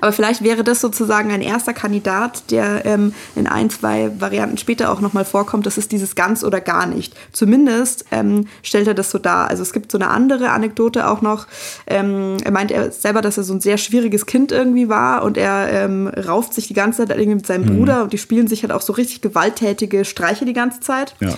[0.02, 4.92] Aber vielleicht wäre das sozusagen ein erster Kandidat, der ähm, in ein, zwei Varianten später
[4.92, 5.66] auch nochmal vorkommt.
[5.66, 7.16] Das ist dieses ganz oder gar nicht.
[7.32, 9.50] Zumindest ähm, stellt er das so dar.
[9.50, 11.48] Also es gibt so eine andere Anekdote auch noch.
[11.88, 15.38] Ähm, er meint er selber, dass er so ein sehr schwieriges Kind irgendwie war und
[15.38, 17.78] er ähm, rauft sich die ganze Zeit irgendwie mit seinem mhm.
[17.78, 21.16] Bruder und die spielen sich halt auch so richtig gewalttätige Streiche die ganze Zeit.
[21.20, 21.36] Ja.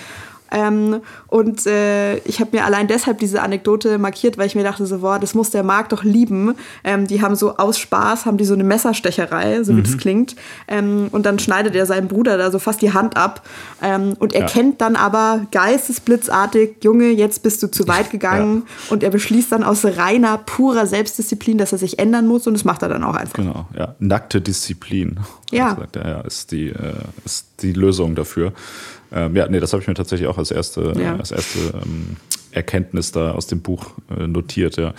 [0.52, 4.84] Ähm, und äh, ich habe mir allein deshalb diese Anekdote markiert, weil ich mir dachte
[4.86, 6.54] so, boah, das muss der Markt doch lieben.
[6.84, 9.84] Ähm, die haben so aus Spaß, haben die so eine Messerstecherei, so wie mhm.
[9.84, 10.36] das klingt.
[10.68, 13.46] Ähm, und dann schneidet er seinem Bruder da so fast die Hand ab.
[13.82, 14.46] Ähm, und er ja.
[14.46, 18.64] kennt dann aber geistesblitzartig, Junge, jetzt bist du zu weit gegangen.
[18.66, 18.92] Ja.
[18.92, 22.46] Und er beschließt dann aus reiner, purer Selbstdisziplin, dass er sich ändern muss.
[22.46, 23.34] Und das macht er dann auch einfach.
[23.34, 23.94] Genau, ja.
[23.98, 25.20] Nackte Disziplin.
[25.50, 25.76] Ja.
[25.76, 28.52] Sagt er, ja, ist die, äh, ist die Lösung dafür.
[29.14, 31.16] Ähm, ja, nee, das habe ich mir tatsächlich auch als erste, ja.
[31.16, 32.16] als erste ähm,
[32.52, 34.94] Erkenntnis da aus dem Buch äh, notiert, ja.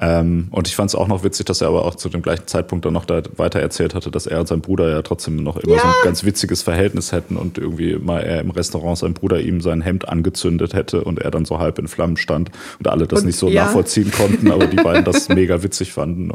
[0.00, 2.46] Ähm, und ich fand es auch noch witzig, dass er aber auch zu dem gleichen
[2.46, 5.56] Zeitpunkt dann noch da weiter erzählt hatte, dass er und sein Bruder ja trotzdem noch
[5.56, 5.80] immer ja.
[5.80, 9.60] so ein ganz witziges Verhältnis hätten und irgendwie mal er im Restaurant sein Bruder ihm
[9.60, 13.20] sein Hemd angezündet hätte und er dann so halb in Flammen stand und alle das
[13.20, 13.64] und, nicht so ja.
[13.64, 16.30] nachvollziehen konnten, aber die beiden das mega witzig fanden.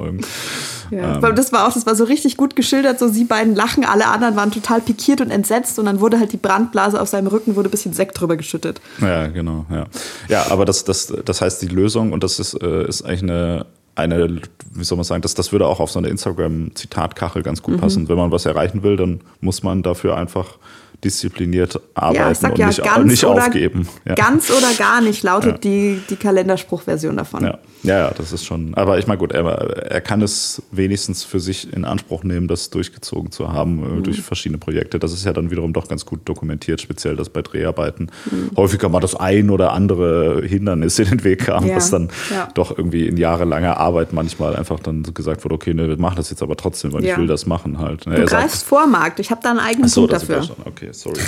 [0.97, 1.15] Ja.
[1.15, 1.35] Ähm.
[1.35, 4.35] Das war auch, das war so richtig gut geschildert, so sie beiden lachen, alle anderen
[4.35, 7.69] waren total pikiert und entsetzt und dann wurde halt die Brandblase auf seinem Rücken, wurde
[7.69, 8.81] ein bisschen Sekt drüber geschüttet.
[9.01, 9.85] Ja, genau, ja.
[10.29, 13.65] Ja, aber das, das, das heißt die Lösung und das ist, äh, ist eigentlich eine
[13.95, 14.41] eine,
[14.73, 17.79] wie soll man sagen, das, das würde auch auf so eine Instagram-Zitatkachel ganz gut mhm.
[17.79, 18.09] passen.
[18.09, 20.57] Wenn man was erreichen will, dann muss man dafür einfach
[21.03, 23.87] diszipliniert arbeiten Ja, und ja, nicht, ganz, nicht oder, aufgeben.
[24.05, 24.15] Ja.
[24.15, 27.43] ganz oder gar nicht lautet die, die Kalenderspruchversion davon.
[27.43, 27.59] Ja.
[27.83, 28.73] ja, ja, das ist schon.
[28.75, 32.69] Aber ich meine, gut, er, er kann es wenigstens für sich in Anspruch nehmen, das
[32.69, 34.03] durchgezogen zu haben äh, Mhm.
[34.03, 34.99] durch verschiedene Projekte.
[34.99, 38.09] Das ist ja dann wiederum doch ganz gut dokumentiert, speziell das bei Dreharbeiten.
[38.31, 38.51] Mhm.
[38.57, 42.09] Häufiger mal das ein oder andere Hindernis in den Weg kam, was dann
[42.53, 46.29] doch irgendwie in jahrelanger Arbeit manchmal einfach dann gesagt wurde, okay, ne, wir machen das
[46.29, 48.05] jetzt aber trotzdem, weil ich will das machen halt.
[48.07, 49.19] Ne, Du er sagt- greifst vor, Marc.
[49.19, 50.37] Ich habe da einen eigenen Ach so, Punkt dafür.
[50.37, 51.19] war sorry.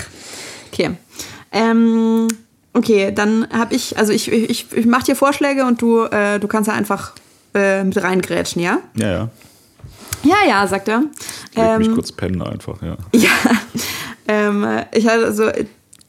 [0.71, 0.91] Okay.
[1.51, 2.28] Ähm,
[2.73, 6.47] okay, dann habe ich, also ich, ich, ich mache dir Vorschläge und du, äh, du
[6.47, 7.13] kannst da einfach
[7.54, 8.80] äh, mit reingrätschen, ja?
[8.95, 9.30] Ja, ja.
[10.23, 10.99] Ja, ja, sagt er.
[10.99, 12.97] Mich Ähm, kurz pennen einfach, ja.
[13.13, 13.30] Ja,
[14.28, 15.49] ähm, ich hatte also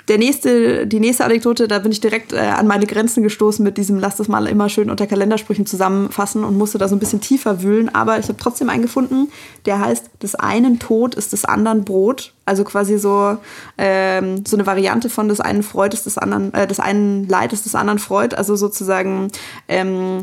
[0.08, 3.76] der nächste, die nächste Anekdote, da bin ich direkt äh, an meine Grenzen gestoßen mit
[3.76, 7.20] diesem Lass das mal immer schön unter Kalendersprüchen zusammenfassen und musste da so ein bisschen
[7.20, 7.92] tiefer wühlen.
[7.92, 9.28] Aber ich habe trotzdem einen gefunden,
[9.64, 12.34] der heißt, des einen Tod ist des anderen Brot.
[12.44, 13.36] Also quasi so,
[13.78, 17.52] ähm, so eine Variante von des einen Freud ist des anderen, äh, des einen Leid
[17.52, 18.36] ist des anderen Freud.
[18.36, 19.32] Also sozusagen,
[19.66, 20.22] ähm,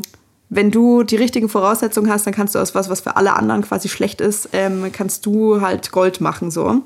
[0.54, 3.62] wenn du die richtigen Voraussetzungen hast, dann kannst du aus was, was für alle anderen
[3.62, 6.82] quasi schlecht ist, ähm, kannst du halt Gold machen so.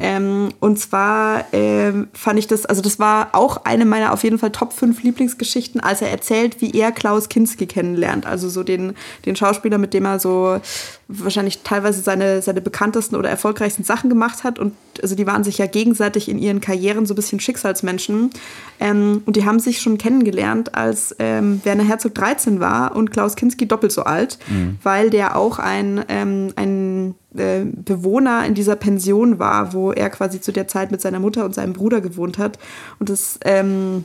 [0.00, 4.38] Ähm, und zwar ähm, fand ich das, also das war auch eine meiner auf jeden
[4.38, 8.26] Fall Top 5 Lieblingsgeschichten, als er erzählt, wie er Klaus Kinski kennenlernt.
[8.26, 10.60] Also so den, den Schauspieler, mit dem er so
[11.08, 14.58] wahrscheinlich teilweise seine, seine bekanntesten oder erfolgreichsten Sachen gemacht hat.
[14.58, 18.30] Und also die waren sich ja gegenseitig in ihren Karrieren so ein bisschen Schicksalsmenschen.
[18.80, 23.36] Ähm, und die haben sich schon kennengelernt, als ähm, Werner Herzog 13 war und Klaus
[23.36, 24.38] Kinski doppelt so alt,
[24.82, 30.40] weil der auch ein, ähm, ein äh, Bewohner in dieser Pension war, wo er quasi
[30.40, 32.58] zu der Zeit mit seiner Mutter und seinem Bruder gewohnt hat.
[32.98, 34.04] Und das, ähm,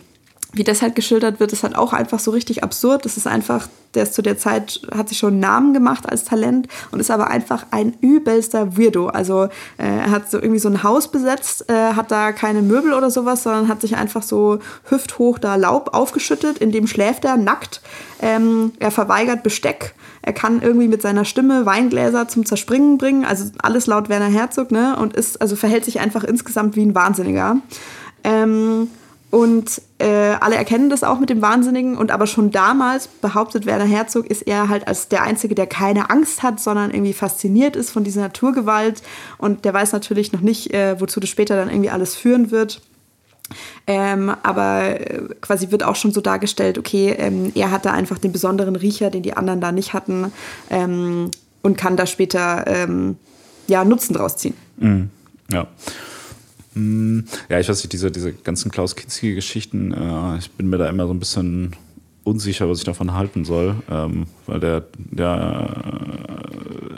[0.58, 3.06] wie das halt geschildert wird, ist halt auch einfach so richtig absurd.
[3.06, 6.26] Das ist einfach, der ist zu der Zeit, hat sich schon einen Namen gemacht als
[6.26, 9.08] Talent und ist aber einfach ein übelster Weirdo.
[9.08, 12.93] Also äh, er hat so irgendwie so ein Haus besetzt, äh, hat da keine Möbel
[12.93, 17.38] oder sowas, sondern hat sich einfach so hüfthoch da Laub aufgeschüttet, in dem schläft er
[17.38, 17.82] nackt.
[18.22, 19.93] Ähm, er verweigert Besteck.
[20.22, 24.72] Er kann irgendwie mit seiner Stimme Weingläser zum Zerspringen bringen, also alles laut Werner Herzog,
[24.72, 24.98] ne?
[24.98, 27.58] Und ist, also verhält sich einfach insgesamt wie ein Wahnsinniger.
[28.24, 28.89] Ähm,
[29.30, 31.98] und äh, alle erkennen das auch mit dem Wahnsinnigen.
[31.98, 36.10] Und aber schon damals behauptet Werner Herzog, ist er halt als der Einzige, der keine
[36.10, 39.02] Angst hat, sondern irgendwie fasziniert ist von dieser Naturgewalt.
[39.38, 42.82] Und der weiß natürlich noch nicht, äh, wozu das später dann irgendwie alles führen wird.
[43.86, 48.18] Ähm, aber äh, quasi wird auch schon so dargestellt, okay, ähm, er hat da einfach
[48.18, 50.34] den besonderen Riecher, den die anderen da nicht hatten
[50.70, 53.16] ähm, und kann da später ähm,
[53.68, 54.54] ja, Nutzen draus ziehen.
[55.52, 55.68] Ja.
[56.78, 60.88] Hm, Ja, ich weiß nicht, diese, diese ganzen Klaus Kinski-Geschichten, äh, ich bin mir da
[60.90, 61.76] immer so ein bisschen
[62.24, 65.70] unsicher, was ich davon halten soll, ähm, weil der, der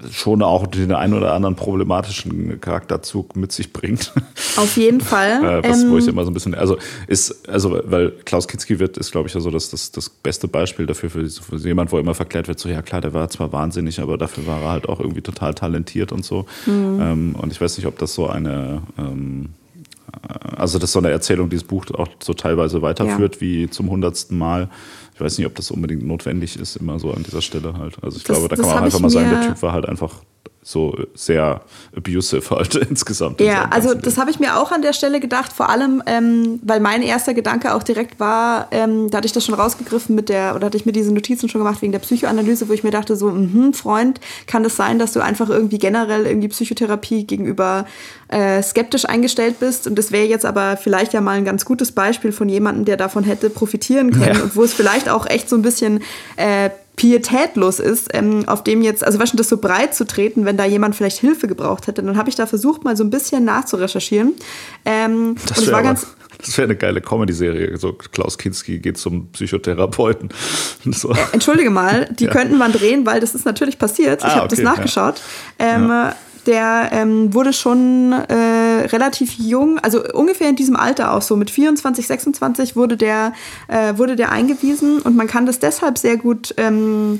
[0.03, 4.11] äh, schon auch den einen oder anderen problematischen Charakterzug mit sich bringt.
[4.57, 5.43] Auf jeden Fall.
[5.63, 8.79] äh, was, wo ich Ähm, immer so ein bisschen, also ist, also weil Klaus Kinski
[8.79, 11.91] wird, ist, glaube ich, ja so das, das, das beste Beispiel dafür für, für jemand,
[11.91, 14.69] wo immer verklärt wird, so ja klar, der war zwar wahnsinnig, aber dafür war er
[14.71, 16.47] halt auch irgendwie total talentiert und so.
[16.65, 16.99] Mhm.
[16.99, 19.49] Ähm, und ich weiß nicht, ob das so eine ähm,
[20.55, 23.89] also das ist so eine Erzählung, die das Buch auch so teilweise weiterführt, wie zum
[23.89, 24.69] hundertsten Mal.
[25.15, 27.97] Ich weiß nicht, ob das unbedingt notwendig ist, immer so an dieser Stelle halt.
[28.03, 29.87] Also ich Das- glaube, da kann man hab einfach mal sagen, der Typ war halt
[29.87, 30.21] einfach
[30.61, 31.61] so sehr
[31.95, 33.39] abusive halt insgesamt.
[33.41, 36.03] in Ja, seinem also das habe ich mir auch an der Stelle gedacht, vor allem,
[36.05, 40.15] ähm, weil mein erster Gedanke auch direkt war, ähm, da hatte ich das schon rausgegriffen
[40.15, 42.83] mit der, oder hatte ich mir diese Notizen schon gemacht wegen der Psychoanalyse, wo ich
[42.83, 47.25] mir dachte, so, mhm, Freund, kann das sein, dass du einfach irgendwie generell irgendwie Psychotherapie
[47.25, 47.85] gegenüber
[48.27, 49.87] äh, skeptisch eingestellt bist?
[49.87, 52.97] Und das wäre jetzt aber vielleicht ja mal ein ganz gutes Beispiel von jemandem, der
[52.97, 54.43] davon hätte profitieren können Ja.
[54.43, 56.03] und wo es vielleicht auch echt so ein bisschen
[56.35, 56.69] äh,
[56.99, 60.57] pietätlos ist, ähm, auf dem jetzt, also weißt du, das so breit zu treten, wenn
[60.57, 62.03] da jemand vielleicht Hilfe gebraucht hätte.
[62.03, 64.33] Dann habe ich da versucht, mal so ein bisschen nachzurecherchieren.
[64.83, 66.07] Ähm, Das wäre ganz,
[66.37, 67.77] das wäre eine geile Comedy-Serie.
[67.77, 70.29] So Klaus Kinski geht zum Psychotherapeuten.
[70.91, 71.13] So.
[71.31, 72.31] entschuldige mal, die Ja.
[72.31, 74.19] könnten man drehen, weil das ist natürlich passiert.
[74.21, 74.73] Ich Ah, habe das okay, ja.
[74.75, 75.21] nachgeschaut.
[75.57, 75.91] Ähm,
[76.45, 81.49] Der ähm, wurde schon äh, relativ jung, also ungefähr in diesem Alter auch so, mit
[81.49, 83.33] 24, 26 wurde der,
[83.67, 85.01] äh, wurde der eingewiesen.
[85.01, 87.19] Und man kann das deshalb sehr gut ähm,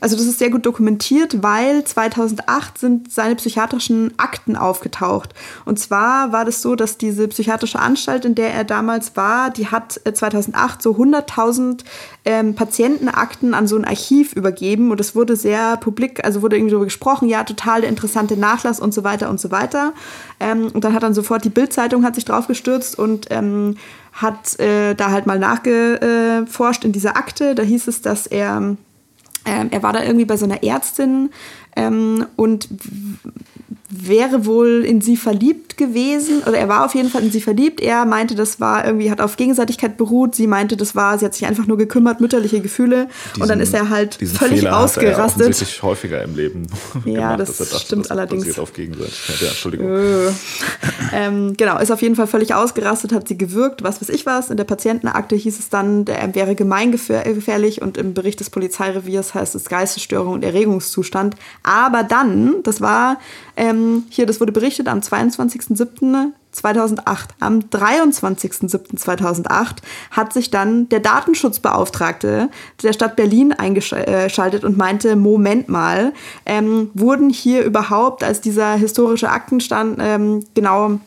[0.00, 5.34] also das ist sehr gut dokumentiert, weil 2008 sind seine psychiatrischen Akten aufgetaucht.
[5.64, 9.68] Und zwar war das so, dass diese psychiatrische Anstalt, in der er damals war, die
[9.68, 11.84] hat äh, 2008 so 100.000
[12.24, 14.90] ähm, Patientenakten an so ein Archiv übergeben.
[14.90, 18.80] Und es wurde sehr publik, also wurde irgendwie darüber gesprochen, ja, total der interessante Nachlass
[18.80, 19.94] und so weiter und so weiter.
[20.40, 23.76] Ähm, und dann hat dann sofort die Bildzeitung hat sich drauf gestürzt und ähm,
[24.12, 27.54] hat äh, da halt mal nachgeforscht in dieser Akte.
[27.54, 28.76] Da hieß es, dass er
[29.46, 31.30] ähm, er war da irgendwie bei so einer Ärztin
[31.76, 32.68] ähm, und
[33.88, 37.80] wäre wohl in sie verliebt gewesen oder er war auf jeden Fall in sie verliebt.
[37.80, 40.34] Er meinte, das war irgendwie, hat auf Gegenseitigkeit beruht.
[40.34, 43.08] Sie meinte, das war, sie hat sich einfach nur gekümmert, mütterliche Gefühle.
[43.32, 45.48] Diesen, und dann ist er halt völlig Fehler ausgerastet.
[45.48, 46.66] Hat er ja häufiger im Leben
[47.04, 48.58] ja, gemacht, das dachte, stimmt das allerdings.
[48.58, 49.40] auf Gegenseitigkeit.
[49.40, 49.88] Ja, Entschuldigung.
[49.88, 50.28] Äh.
[51.12, 54.50] ähm, genau, ist auf jeden Fall völlig ausgerastet, hat sie gewürgt, was weiß ich was.
[54.50, 59.54] In der Patientenakte hieß es dann, er wäre gemeingefährlich und im Bericht des Polizeireviers heißt
[59.54, 61.36] es Geistesstörung und Erregungszustand.
[61.62, 63.18] Aber dann, das war
[63.56, 67.28] ähm, hier, das wurde berichtet am 22.07.2008.
[67.40, 69.76] Am 23.07.2008
[70.10, 72.50] hat sich dann der Datenschutzbeauftragte
[72.82, 76.12] der Stadt Berlin eingeschaltet und meinte, Moment mal,
[76.44, 81.00] ähm, wurden hier überhaupt, als dieser historische Aktenstand ähm, genau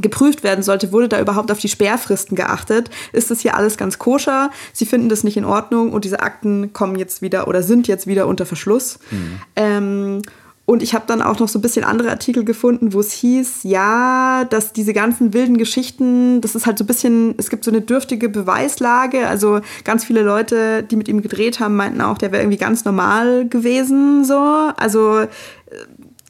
[0.00, 2.88] geprüft werden sollte, wurde da überhaupt auf die Sperrfristen geachtet?
[3.12, 4.50] Ist das hier alles ganz koscher?
[4.72, 8.06] Sie finden das nicht in Ordnung und diese Akten kommen jetzt wieder oder sind jetzt
[8.06, 8.98] wieder unter Verschluss.
[9.10, 9.40] Mhm.
[9.56, 10.22] Ähm,
[10.70, 13.64] und ich habe dann auch noch so ein bisschen andere Artikel gefunden, wo es hieß,
[13.64, 17.72] ja, dass diese ganzen wilden Geschichten, das ist halt so ein bisschen, es gibt so
[17.72, 19.26] eine dürftige Beweislage.
[19.26, 22.84] Also ganz viele Leute, die mit ihm gedreht haben, meinten auch, der wäre irgendwie ganz
[22.84, 24.38] normal gewesen, so.
[24.38, 25.28] Also äh,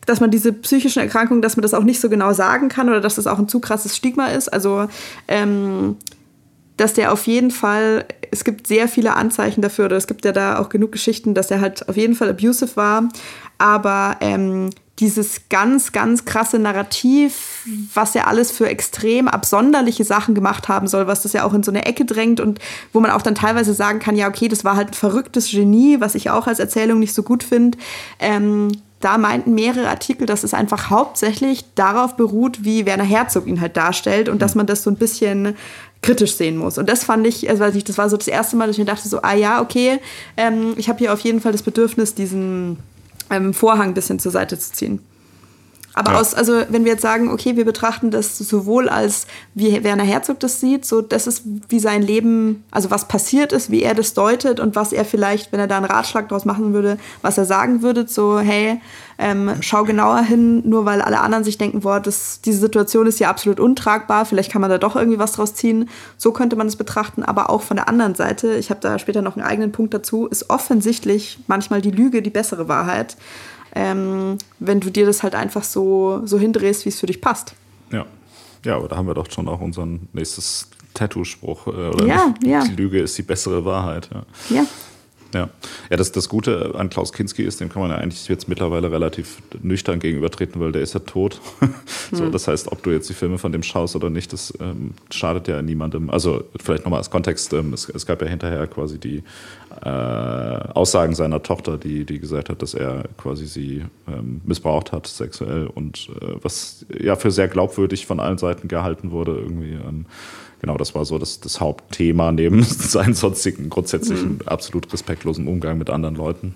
[0.06, 3.02] dass man diese psychischen Erkrankungen, dass man das auch nicht so genau sagen kann oder
[3.02, 4.50] dass das auch ein zu krasses Stigma ist.
[4.50, 4.88] Also
[5.28, 5.96] ähm,
[6.80, 10.32] dass der auf jeden Fall, es gibt sehr viele Anzeichen dafür, oder es gibt ja
[10.32, 13.08] da auch genug Geschichten, dass er halt auf jeden Fall abusive war.
[13.58, 20.68] Aber ähm, dieses ganz, ganz krasse Narrativ, was er alles für extrem absonderliche Sachen gemacht
[20.68, 22.58] haben soll, was das ja auch in so eine Ecke drängt und
[22.92, 26.00] wo man auch dann teilweise sagen kann, ja, okay, das war halt ein verrücktes Genie,
[26.00, 27.76] was ich auch als Erzählung nicht so gut finde.
[28.18, 33.60] Ähm, da meinten mehrere Artikel, dass es einfach hauptsächlich darauf beruht, wie Werner Herzog ihn
[33.60, 35.56] halt darstellt und dass man das so ein bisschen
[36.02, 36.78] kritisch sehen muss.
[36.78, 39.08] Und das fand ich, also das war so das erste Mal, dass ich mir dachte,
[39.08, 39.98] so, ah ja, okay,
[40.36, 42.78] ähm, ich habe hier auf jeden Fall das Bedürfnis, diesen
[43.30, 45.00] ähm, Vorhang ein bisschen zur Seite zu ziehen.
[45.94, 46.20] Aber ja.
[46.20, 50.38] aus, also wenn wir jetzt sagen, okay, wir betrachten das sowohl als, wie Werner Herzog
[50.40, 54.14] das sieht, so das ist, wie sein Leben, also was passiert ist, wie er das
[54.14, 57.44] deutet und was er vielleicht, wenn er da einen Ratschlag draus machen würde, was er
[57.44, 58.80] sagen würde, so, hey,
[59.18, 63.20] ähm, schau genauer hin, nur weil alle anderen sich denken, boah, das, diese Situation ist
[63.20, 65.90] ja absolut untragbar, vielleicht kann man da doch irgendwie was draus ziehen.
[66.16, 69.20] So könnte man es betrachten, aber auch von der anderen Seite, ich habe da später
[69.22, 73.16] noch einen eigenen Punkt dazu, ist offensichtlich manchmal die Lüge die bessere Wahrheit
[73.74, 77.54] ähm, wenn du dir das halt einfach so, so hindrehst, wie es für dich passt.
[77.92, 78.06] Ja.
[78.64, 81.66] Ja, aber da haben wir doch schon auch unseren nächstes Tattoo-Spruch.
[81.66, 82.64] Äh, oder ja, ja.
[82.64, 84.10] Die Lüge ist die bessere Wahrheit.
[84.12, 84.56] Ja.
[84.56, 84.66] ja.
[85.34, 85.48] Ja,
[85.90, 88.90] ja das, das Gute an Klaus Kinski ist, dem kann man ja eigentlich jetzt mittlerweile
[88.90, 91.40] relativ nüchtern gegenübertreten, weil der ist ja tot.
[92.12, 92.32] so, hm.
[92.32, 95.48] Das heißt, ob du jetzt die Filme von dem schaust oder nicht, das ähm, schadet
[95.48, 96.10] ja niemandem.
[96.10, 99.22] Also vielleicht nochmal als Kontext, ähm, es, es, gab ja hinterher quasi die
[99.84, 105.06] äh, Aussagen seiner Tochter, die, die gesagt hat, dass er quasi sie ähm, missbraucht hat
[105.06, 109.78] sexuell und äh, was ja für sehr glaubwürdig von allen Seiten gehalten wurde irgendwie.
[110.60, 114.42] Genau, das war so das, das Hauptthema neben seinen sonstigen grundsätzlichen mhm.
[114.46, 116.54] absolut respektlosen Umgang mit anderen Leuten.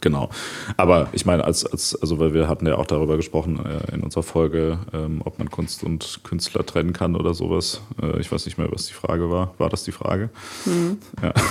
[0.00, 0.28] Genau.
[0.76, 4.02] Aber ich meine, als, als, also weil wir hatten ja auch darüber gesprochen äh, in
[4.02, 7.80] unserer Folge, ähm, ob man Kunst und Künstler trennen kann oder sowas.
[8.02, 9.54] Äh, ich weiß nicht mehr, was die Frage war.
[9.58, 10.30] War das die Frage?
[10.66, 10.98] Mhm.
[11.22, 11.32] Ja.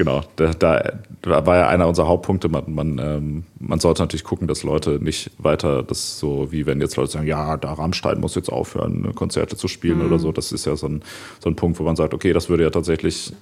[0.00, 2.48] genau, da, da, da, war ja einer unserer Hauptpunkte.
[2.48, 6.80] Man, man, ähm, man sollte natürlich gucken, dass Leute nicht weiter das so, wie wenn
[6.80, 10.06] jetzt Leute sagen, ja, da Rammstein muss jetzt aufhören, Konzerte zu spielen mhm.
[10.06, 10.32] oder so.
[10.32, 11.02] Das ist ja so ein,
[11.38, 13.34] so ein Punkt, wo man sagt, okay, das würde ja tatsächlich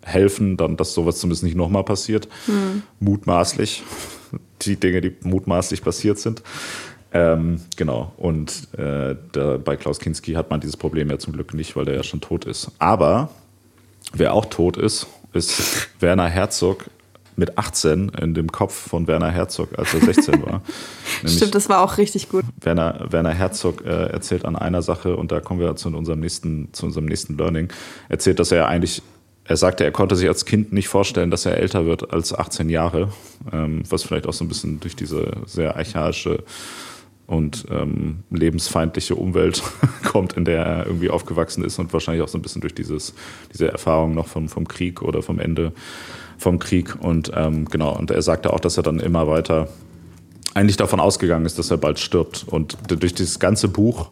[0.00, 2.28] helfen, dann, dass sowas zumindest nicht nochmal passiert.
[2.46, 2.82] Mhm.
[3.00, 3.82] Mutmaßlich.
[4.62, 6.42] Die Dinge, die mutmaßlich passiert sind.
[7.12, 8.14] Ähm, genau.
[8.16, 11.84] Und äh, der, bei Klaus Kinski hat man dieses Problem ja zum Glück nicht, weil
[11.84, 12.70] der ja schon tot ist.
[12.78, 13.28] Aber
[14.14, 16.84] wer auch tot ist, ist Werner Herzog
[17.36, 20.62] mit 18 in dem Kopf von Werner Herzog, als er 16 war.
[21.26, 22.44] Stimmt, das war auch richtig gut.
[22.60, 26.68] Werner, Werner Herzog äh, erzählt an einer Sache, und da kommen wir zu unserem nächsten,
[26.72, 27.68] zu unserem nächsten Learning,
[28.08, 29.02] erzählt, dass er eigentlich,
[29.44, 32.70] er sagte, er konnte sich als Kind nicht vorstellen, dass er älter wird als 18
[32.70, 33.12] Jahre,
[33.52, 36.44] ähm, was vielleicht auch so ein bisschen durch diese sehr archaische
[37.26, 39.62] und ähm, lebensfeindliche Umwelt
[40.04, 43.14] kommt, in der er irgendwie aufgewachsen ist und wahrscheinlich auch so ein bisschen durch dieses,
[43.52, 45.72] diese Erfahrung noch vom, vom Krieg oder vom Ende
[46.38, 46.96] vom Krieg.
[47.00, 49.68] Und ähm, genau, und er sagte auch, dass er dann immer weiter
[50.52, 52.44] eigentlich davon ausgegangen ist, dass er bald stirbt.
[52.48, 54.10] Und durch dieses ganze Buch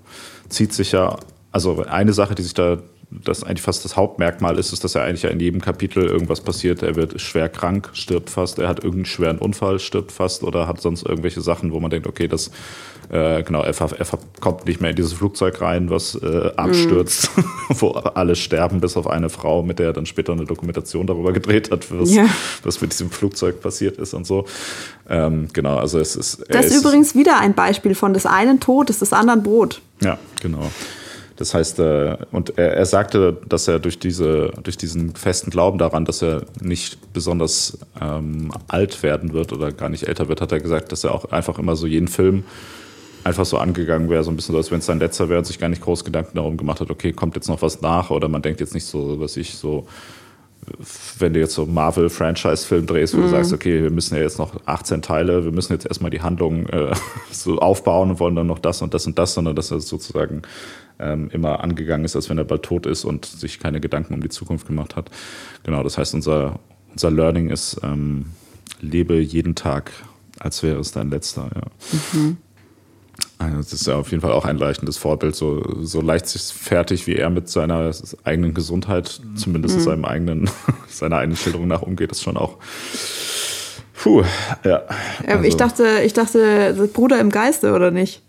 [0.49, 1.19] zieht sich ja,
[1.53, 2.79] also eine Sache, die sich da
[3.25, 6.83] das eigentlich fast das Hauptmerkmal ist, ist, dass er eigentlich in jedem Kapitel irgendwas passiert.
[6.83, 10.81] Er wird schwer krank, stirbt fast, er hat irgendeinen schweren Unfall, stirbt fast oder hat
[10.81, 12.51] sonst irgendwelche Sachen, wo man denkt, okay, das
[13.11, 14.07] äh, genau, er, er,
[14.41, 17.45] kommt nicht mehr in dieses Flugzeug rein, was äh, abstürzt, mhm.
[17.81, 21.33] wo alle sterben, bis auf eine Frau, mit der er dann später eine Dokumentation darüber
[21.33, 22.27] gedreht hat, was, ja.
[22.63, 24.47] was mit diesem Flugzeug passiert ist und so.
[25.11, 26.45] Ähm, genau, also es ist.
[26.49, 29.83] Das ist, ist übrigens wieder ein Beispiel von des einen Tod ist des anderen Brot.
[30.01, 30.71] Ja, genau.
[31.37, 35.79] Das heißt, äh, und er, er, sagte, dass er durch, diese, durch diesen festen Glauben
[35.79, 40.53] daran, dass er nicht besonders ähm, alt werden wird oder gar nicht älter wird, hat
[40.53, 42.45] er gesagt, dass er auch einfach immer so jeden Film
[43.25, 45.45] einfach so angegangen wäre, so ein bisschen so, als wenn es sein letzter wäre und
[45.45, 48.29] sich gar nicht groß Gedanken darum gemacht hat, okay, kommt jetzt noch was nach oder
[48.29, 49.87] man denkt jetzt nicht so, was ich so,
[51.19, 53.23] wenn du jetzt so Marvel-Franchise-Film drehst, wo mhm.
[53.23, 56.23] du sagst, okay, wir müssen ja jetzt noch 18 Teile, wir müssen jetzt erstmal die
[56.23, 56.95] Handlung äh,
[57.31, 60.43] so aufbauen und wollen dann noch das und das und das, sondern dass er sozusagen
[60.99, 64.23] ähm, immer angegangen ist, als wenn er bald tot ist und sich keine Gedanken um
[64.23, 65.11] die Zukunft gemacht hat.
[65.65, 68.27] Genau, das heißt, unser, unser Learning ist, ähm,
[68.81, 69.93] lebe jeden Tag,
[70.39, 71.51] als wäre es dein letzter.
[71.55, 71.63] Ja.
[72.13, 72.37] Mhm.
[73.39, 77.17] Also das ist ja auf jeden Fall auch ein leichendes Vorbild, so, so leichtfertig, wie
[77.17, 77.93] er mit seiner
[78.25, 79.81] eigenen Gesundheit, zumindest mhm.
[79.81, 80.51] seinem eigenen,
[80.89, 82.59] seiner eigenen Schilderung nach umgeht, ist schon auch.
[83.95, 84.23] Puh,
[84.65, 84.83] ja.
[85.27, 85.45] Also.
[85.45, 88.23] Ich dachte, ich dachte, Bruder im Geiste, oder nicht?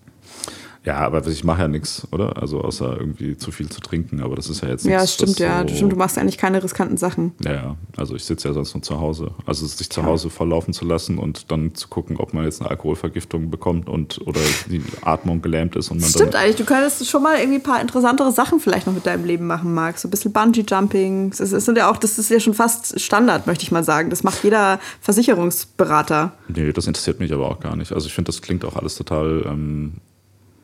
[0.86, 2.42] Ja, aber ich mache ja nichts, oder?
[2.42, 5.02] Also außer irgendwie zu viel zu trinken, aber das ist ja jetzt nichts.
[5.02, 5.62] Ja, stimmt, ja.
[5.68, 7.32] So stimmt, du machst eigentlich keine riskanten Sachen.
[7.44, 7.76] Ja, ja.
[7.96, 9.32] Also ich sitze ja sonst nur zu Hause.
[9.46, 12.70] Also sich zu Hause volllaufen zu lassen und dann zu gucken, ob man jetzt eine
[12.70, 15.90] Alkoholvergiftung bekommt und oder die Atmung gelähmt ist.
[15.90, 16.58] Und man stimmt eigentlich.
[16.58, 19.74] Du könntest schon mal irgendwie ein paar interessantere Sachen vielleicht noch mit deinem Leben machen,
[19.74, 20.00] Marc.
[20.00, 21.30] So ein bisschen Bungee-Jumping.
[21.30, 24.10] Das ist, ja auch, das ist ja schon fast Standard, möchte ich mal sagen.
[24.10, 26.34] Das macht jeder Versicherungsberater.
[26.50, 27.94] Nee, das interessiert mich aber auch gar nicht.
[27.94, 29.94] Also ich finde, das klingt auch alles total ähm,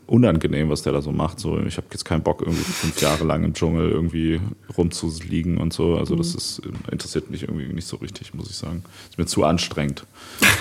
[0.10, 1.40] unangenehm, was der da so macht.
[1.40, 4.40] So, ich habe jetzt keinen Bock, irgendwie fünf Jahre lang im Dschungel irgendwie
[4.78, 5.96] rumzuliegen und so.
[5.96, 6.38] Also das mhm.
[6.38, 8.84] ist, interessiert mich irgendwie nicht so richtig, muss ich sagen.
[9.10, 10.06] Ist mir zu anstrengend.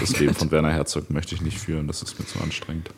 [0.01, 1.87] Das Leben von Werner Herzog möchte ich nicht führen.
[1.87, 2.91] Das ist mir zu anstrengend.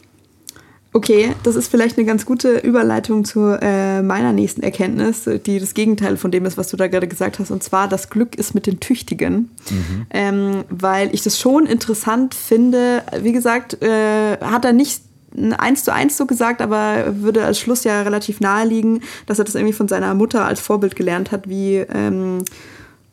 [0.92, 5.74] Okay, das ist vielleicht eine ganz gute Überleitung zu äh, meiner nächsten Erkenntnis, die das
[5.74, 7.52] Gegenteil von dem ist, was du da gerade gesagt hast.
[7.52, 9.50] Und zwar, das Glück ist mit den Tüchtigen.
[9.70, 10.06] Mhm.
[10.10, 13.04] Ähm, weil ich das schon interessant finde.
[13.20, 15.02] Wie gesagt, äh, hat er nicht
[15.58, 19.44] eins zu eins so gesagt, aber würde als Schluss ja relativ nahe liegen, dass er
[19.44, 22.44] das irgendwie von seiner Mutter als Vorbild gelernt hat, wie, ähm,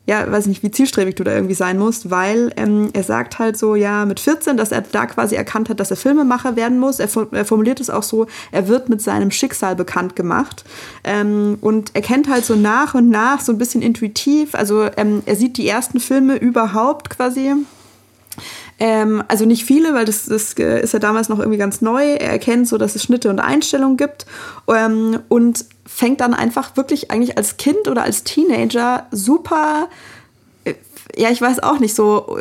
[0.06, 3.58] ja, weiß nicht, wie zielstrebig du da irgendwie sein musst, weil ähm, er sagt halt
[3.58, 6.98] so, ja, mit 14, dass er da quasi erkannt hat, dass er Filmemacher werden muss.
[6.98, 10.64] Er, er formuliert es auch so, er wird mit seinem Schicksal bekannt gemacht.
[11.04, 15.22] Ähm, und er kennt halt so nach und nach so ein bisschen intuitiv, also ähm,
[15.26, 17.54] er sieht die ersten Filme überhaupt quasi
[18.78, 22.14] ähm, also nicht viele, weil das, das äh, ist ja damals noch irgendwie ganz neu.
[22.14, 24.26] Er erkennt so, dass es Schnitte und Einstellungen gibt
[24.68, 29.88] ähm, und fängt dann einfach wirklich eigentlich als Kind oder als Teenager super,
[30.64, 30.74] äh,
[31.16, 32.38] ja, ich weiß auch nicht, so,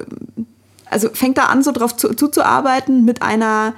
[0.85, 3.73] also fängt da an, so drauf zu, zuzuarbeiten mit einer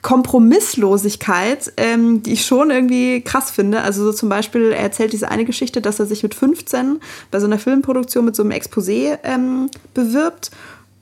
[0.00, 3.82] Kompromisslosigkeit, ähm, die ich schon irgendwie krass finde.
[3.82, 7.40] Also so zum Beispiel, er erzählt diese eine Geschichte, dass er sich mit 15 bei
[7.40, 10.50] so einer Filmproduktion mit so einem Exposé ähm, bewirbt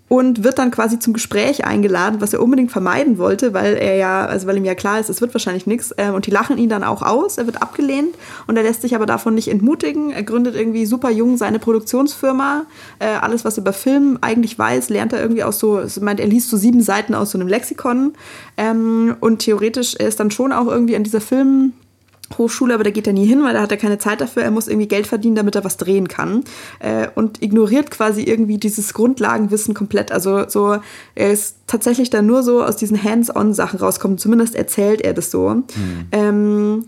[0.08, 4.24] und wird dann quasi zum Gespräch eingeladen, was er unbedingt vermeiden wollte, weil er ja,
[4.26, 5.94] also weil ihm ja klar ist, es wird wahrscheinlich nichts.
[5.98, 7.36] Ähm, und die lachen ihn dann auch aus.
[7.36, 8.14] Er wird abgelehnt
[8.46, 10.10] und er lässt sich aber davon nicht entmutigen.
[10.10, 12.64] Er gründet irgendwie super jung seine Produktionsfirma.
[12.98, 16.26] Äh, alles, was er über Film eigentlich weiß, lernt er irgendwie aus so, meint, er
[16.26, 18.14] liest so sieben Seiten aus so einem Lexikon.
[18.56, 21.72] Ähm, und theoretisch ist dann schon auch irgendwie an dieser Film
[22.36, 24.42] Hochschule, aber da geht er nie hin, weil da hat er keine Zeit dafür.
[24.42, 26.44] Er muss irgendwie Geld verdienen, damit er was drehen kann.
[26.80, 30.12] Äh, und ignoriert quasi irgendwie dieses Grundlagenwissen komplett.
[30.12, 30.78] Also so,
[31.14, 34.18] er ist tatsächlich dann nur so aus diesen Hands-on-Sachen rauskommen.
[34.18, 35.48] Zumindest erzählt er das so.
[35.48, 35.64] Mhm.
[36.12, 36.84] Ähm,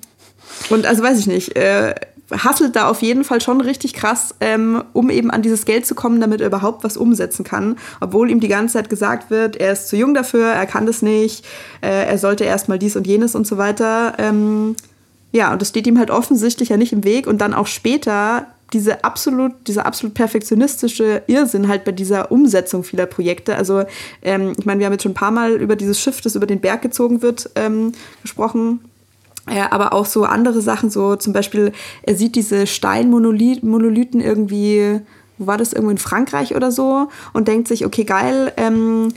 [0.68, 1.94] und also weiß ich nicht, äh,
[2.30, 5.94] hasselt da auf jeden Fall schon richtig krass, ähm, um eben an dieses Geld zu
[5.94, 7.76] kommen, damit er überhaupt was umsetzen kann.
[8.00, 11.02] Obwohl ihm die ganze Zeit gesagt wird, er ist zu jung dafür, er kann das
[11.02, 11.44] nicht,
[11.80, 14.14] äh, er sollte erst mal dies und jenes und so weiter.
[14.18, 14.76] Ähm,
[15.32, 17.26] ja, und das steht ihm halt offensichtlich ja nicht im Weg.
[17.26, 23.06] Und dann auch später diese absolut, dieser absolut perfektionistische Irrsinn halt bei dieser Umsetzung vieler
[23.06, 23.56] Projekte.
[23.56, 23.84] Also,
[24.22, 26.46] ähm, ich meine, wir haben jetzt schon ein paar Mal über dieses Schiff, das über
[26.46, 28.80] den Berg gezogen wird, ähm, gesprochen.
[29.50, 35.00] Ja, aber auch so andere Sachen, so zum Beispiel, er sieht diese Steinmonolithen irgendwie,
[35.38, 39.08] wo war das, irgendwo in Frankreich oder so, und denkt sich, okay, geil, ähm,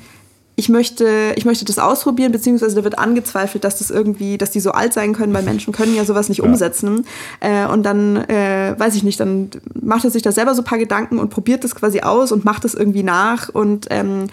[0.56, 4.60] ich möchte, ich möchte das ausprobieren, beziehungsweise da wird angezweifelt, dass das irgendwie, dass die
[4.60, 6.44] so alt sein können, weil Menschen können ja sowas nicht ja.
[6.46, 7.06] umsetzen.
[7.40, 9.50] Äh, und dann, äh, weiß ich nicht, dann
[9.82, 12.46] macht er sich da selber so ein paar Gedanken und probiert das quasi aus und
[12.46, 14.28] macht das irgendwie nach und ähm,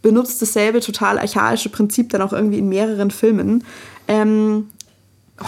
[0.00, 3.64] benutzt dasselbe total archaische Prinzip dann auch irgendwie in mehreren Filmen.
[4.06, 4.68] Ähm,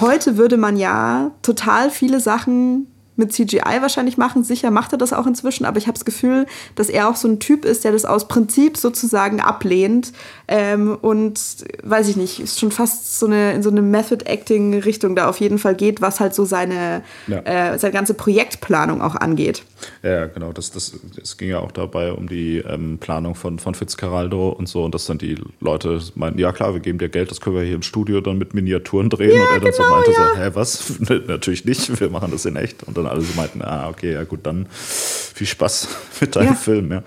[0.01, 4.45] heute würde man ja total viele Sachen mit CGI wahrscheinlich machen.
[4.45, 7.29] Sicher macht er das auch inzwischen, aber ich habe das Gefühl, dass er auch so
[7.29, 10.13] ein Typ ist, der das aus Prinzip sozusagen ablehnt.
[10.49, 11.41] Ähm, und
[11.83, 15.59] weiß ich nicht, ist schon fast so eine in so eine Method-Acting-Richtung da auf jeden
[15.59, 17.39] Fall geht, was halt so seine, ja.
[17.41, 19.65] äh, seine ganze Projektplanung auch angeht.
[20.03, 20.53] Ja, genau.
[20.53, 24.69] Das, das, es ging ja auch dabei um die ähm, Planung von, von Fitzcarraldo und
[24.69, 27.57] so, und dass dann die Leute meinten, ja klar, wir geben dir Geld, das können
[27.57, 29.35] wir hier im Studio dann mit Miniaturen drehen.
[29.35, 30.35] Ja, und er dann genau, so meinte ja.
[30.35, 31.27] so, hä, was?
[31.29, 32.83] Natürlich nicht, wir machen das in echt.
[32.83, 35.89] Und dann dann alle so meinten, ah, okay, ja gut, dann viel Spaß
[36.21, 36.55] mit deinem ja.
[36.55, 36.93] Film.
[36.93, 37.03] Ja,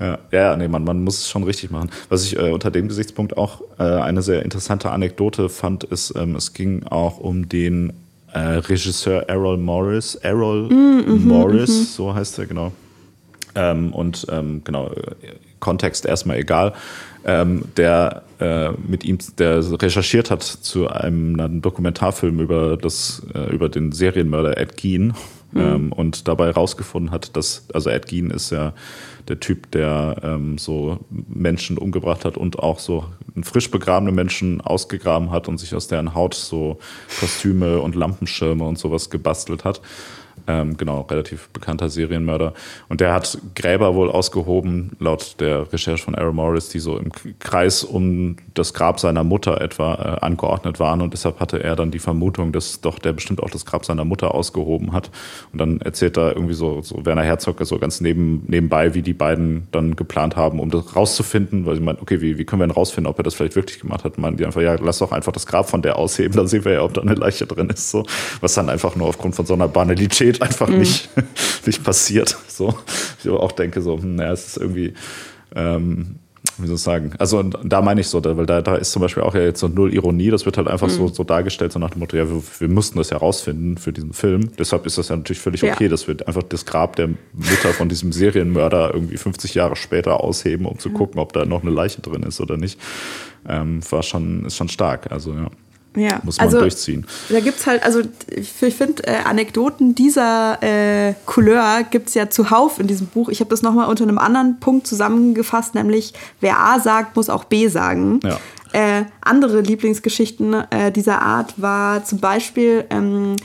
[0.00, 1.90] ja, ja nee, man, man muss es schon richtig machen.
[2.08, 6.36] Was ich äh, unter dem Gesichtspunkt auch äh, eine sehr interessante Anekdote fand, ist, ähm,
[6.36, 7.92] es ging auch um den
[8.32, 10.14] äh, Regisseur Errol Morris.
[10.16, 12.72] Errol mm, mm Morris, mm so heißt er, genau.
[13.54, 14.90] Ähm, und ähm, genau,
[15.60, 16.72] Kontext erstmal egal.
[17.24, 23.54] Ähm, der äh, mit ihm, der recherchiert hat zu einem, einem Dokumentarfilm über das, äh,
[23.54, 25.14] über den Serienmörder Ed Gein
[25.52, 25.60] mhm.
[25.60, 28.72] ähm, und dabei herausgefunden hat, dass, also Ed Gein ist ja
[29.28, 33.04] der Typ, der ähm, so Menschen umgebracht hat und auch so
[33.42, 36.78] frisch begrabene Menschen ausgegraben hat und sich aus deren Haut so
[37.20, 39.80] Kostüme und Lampenschirme und sowas gebastelt hat.
[40.48, 42.52] Ähm, genau, relativ bekannter Serienmörder.
[42.88, 47.12] Und der hat Gräber wohl ausgehoben, laut der Recherche von Aaron Morris, die so im
[47.38, 51.00] Kreis um das Grab seiner Mutter etwa äh, angeordnet waren.
[51.00, 54.04] Und deshalb hatte er dann die Vermutung, dass doch der bestimmt auch das Grab seiner
[54.04, 55.10] Mutter ausgehoben hat.
[55.52, 59.12] Und dann erzählt er irgendwie so, so Werner Herzog so ganz neben, nebenbei, wie die
[59.12, 61.66] beiden dann geplant haben, um das rauszufinden.
[61.66, 63.80] Weil sie meinen, okay, wie, wie können wir denn rausfinden, ob er das vielleicht wirklich
[63.80, 64.18] gemacht hat?
[64.18, 66.72] Meinen die einfach, ja, lass doch einfach das Grab von der ausheben, dann sehen wir
[66.72, 67.90] ja, ob da eine Leiche drin ist.
[67.90, 68.04] So.
[68.40, 70.78] Was dann einfach nur aufgrund von so einer Banalität Realität einfach mhm.
[70.78, 71.08] nicht,
[71.66, 72.36] nicht passiert.
[72.48, 72.74] So,
[73.22, 74.94] ich auch denke, so, hm, naja, es ist irgendwie,
[75.54, 76.16] ähm,
[76.58, 77.12] wie soll ich sagen?
[77.18, 79.68] Also da meine ich so, weil da, da ist zum Beispiel auch ja jetzt so
[79.68, 80.92] null Ironie, das wird halt einfach mhm.
[80.92, 83.92] so, so dargestellt, so nach dem Motto, ja, wir, wir mussten das ja rausfinden für
[83.92, 84.50] diesen Film.
[84.58, 85.90] Deshalb ist das ja natürlich völlig okay, ja.
[85.90, 90.66] dass wir einfach das Grab der Mutter von diesem Serienmörder irgendwie 50 Jahre später ausheben,
[90.66, 92.78] um zu gucken, ob da noch eine Leiche drin ist oder nicht.
[93.48, 95.10] Ähm, war schon, ist schon stark.
[95.10, 95.48] Also ja.
[95.96, 96.20] Ja.
[96.22, 97.06] Muss man also, durchziehen.
[97.28, 102.14] Da gibt es halt, also ich, ich finde, äh, Anekdoten dieser äh, Couleur gibt es
[102.14, 103.28] ja zuhauf in diesem Buch.
[103.28, 107.44] Ich habe das nochmal unter einem anderen Punkt zusammengefasst, nämlich wer A sagt, muss auch
[107.44, 108.20] B sagen.
[108.24, 108.38] Ja.
[108.72, 113.36] Äh, andere Lieblingsgeschichten äh, dieser Art war zum Beispiel ähm,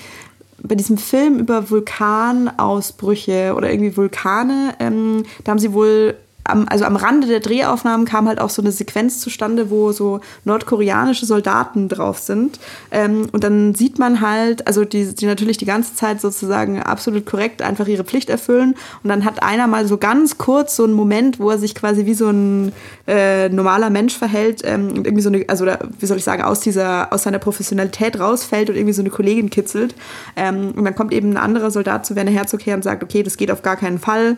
[0.63, 6.15] bei diesem Film über Vulkanausbrüche oder irgendwie Vulkane, ähm, da haben sie wohl
[6.47, 10.21] am, also am Rande der Drehaufnahmen kam halt auch so eine Sequenz zustande, wo so
[10.45, 12.59] nordkoreanische Soldaten drauf sind.
[12.91, 17.25] Ähm, und dann sieht man halt, also die, die natürlich die ganze Zeit sozusagen absolut
[17.25, 18.75] korrekt einfach ihre Pflicht erfüllen.
[19.03, 22.05] Und dann hat einer mal so ganz kurz so einen Moment, wo er sich quasi
[22.05, 22.71] wie so ein
[23.07, 26.43] äh, normaler Mensch verhält ähm, und irgendwie so eine, also da, wie soll ich sagen,
[26.43, 29.95] aus dieser, aus seiner Professionalität rausfällt und irgendwie so eine Kollegin kitzelt.
[30.35, 33.23] Ähm, und dann kommt eben ein anderer Soldat zu Werner Herzog her und sagt, okay,
[33.23, 34.37] das geht auf gar keinen Fall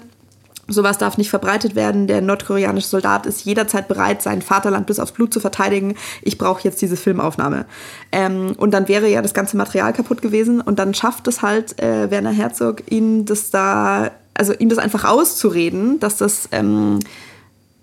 [0.70, 2.08] Sowas darf nicht verbreitet werden.
[2.08, 5.96] Der nordkoreanische Soldat ist jederzeit bereit, sein Vaterland bis aufs Blut zu verteidigen.
[6.22, 7.66] Ich brauche jetzt diese Filmaufnahme.
[8.12, 10.62] Ähm, und dann wäre ja das ganze Material kaputt gewesen.
[10.62, 15.06] Und dann schafft es halt äh, Werner Herzog, ihn das da, also ihm das einfach
[15.06, 17.00] auszureden, dass das ähm,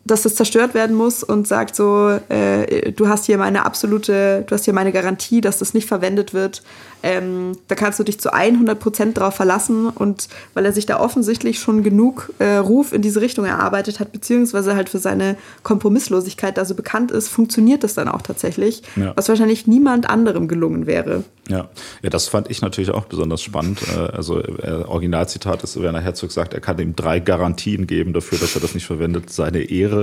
[0.06, 4.54] dass das zerstört werden muss und sagt so, äh, du hast hier meine absolute, du
[4.54, 6.62] hast hier meine Garantie, dass das nicht verwendet wird.
[7.02, 10.98] Ähm, da kannst du dich zu 100 Prozent drauf verlassen und weil er sich da
[10.98, 16.56] offensichtlich schon genug äh, Ruf in diese Richtung erarbeitet hat, beziehungsweise halt für seine Kompromisslosigkeit
[16.56, 19.12] da so bekannt ist, funktioniert das dann auch tatsächlich, ja.
[19.14, 21.24] was wahrscheinlich niemand anderem gelungen wäre.
[21.48, 21.68] Ja.
[22.02, 23.80] ja, das fand ich natürlich auch besonders spannend.
[23.94, 28.38] Äh, also äh, Originalzitat ist, Werner Herzog sagt, er kann ihm drei Garantien geben dafür,
[28.38, 29.30] dass er das nicht verwendet.
[29.30, 29.95] Seine Ehre,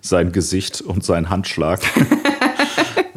[0.00, 1.80] sein Gesicht und sein Handschlag.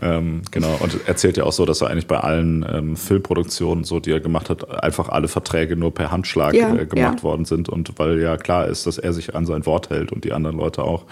[0.04, 4.02] Ähm, genau, und erzählt ja auch so, dass er eigentlich bei allen ähm, Filmproduktionen, so
[4.02, 7.24] die er gemacht hat, einfach alle Verträge nur per Handschlag ja, äh, gemacht ja.
[7.24, 7.70] worden sind.
[7.70, 10.58] Und weil ja klar ist, dass er sich an sein Wort hält und die anderen
[10.58, 11.06] Leute auch.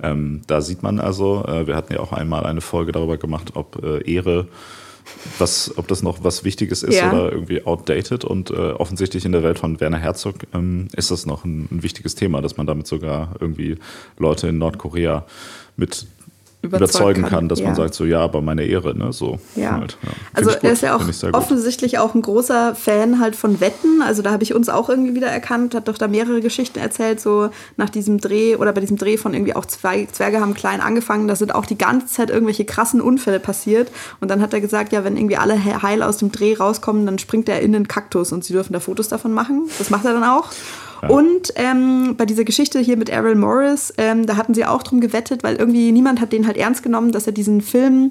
[0.00, 3.52] Ähm, da sieht man also, äh, wir hatten ja auch einmal eine Folge darüber gemacht,
[3.54, 4.46] ob äh, Ehre
[5.38, 7.10] was, ob das noch was Wichtiges ist ja.
[7.10, 8.24] oder irgendwie outdated.
[8.24, 11.82] Und äh, offensichtlich in der Welt von Werner Herzog ähm, ist das noch ein, ein,
[11.82, 13.76] wichtiges Thema, dass man damit sogar irgendwie
[14.18, 15.26] Leute in Nordkorea
[15.76, 16.06] mit
[16.60, 17.66] überzeugen kann, kann dass ja.
[17.66, 19.38] man sagt so ja, aber meine Ehre, ne, so.
[19.54, 19.72] Ja.
[19.78, 20.10] Halt, ja.
[20.34, 24.02] Also er ist ja auch offensichtlich auch ein großer Fan halt von Wetten.
[24.02, 27.20] Also da habe ich uns auch irgendwie wieder erkannt, hat doch da mehrere Geschichten erzählt,
[27.20, 30.80] so nach diesem Dreh oder bei diesem Dreh von irgendwie auch zwei Zwerge haben klein
[30.80, 31.28] angefangen.
[31.28, 33.92] Da sind auch die ganze Zeit irgendwelche krassen Unfälle passiert.
[34.20, 37.18] Und dann hat er gesagt, ja, wenn irgendwie alle heil aus dem Dreh rauskommen, dann
[37.20, 39.68] springt er in den Kaktus und sie dürfen da Fotos davon machen.
[39.78, 40.50] Das macht er dann auch.
[41.06, 45.00] Und ähm, bei dieser Geschichte hier mit Errol Morris, ähm, da hatten sie auch drum
[45.00, 48.10] gewettet, weil irgendwie niemand hat den halt ernst genommen, dass er diesen Film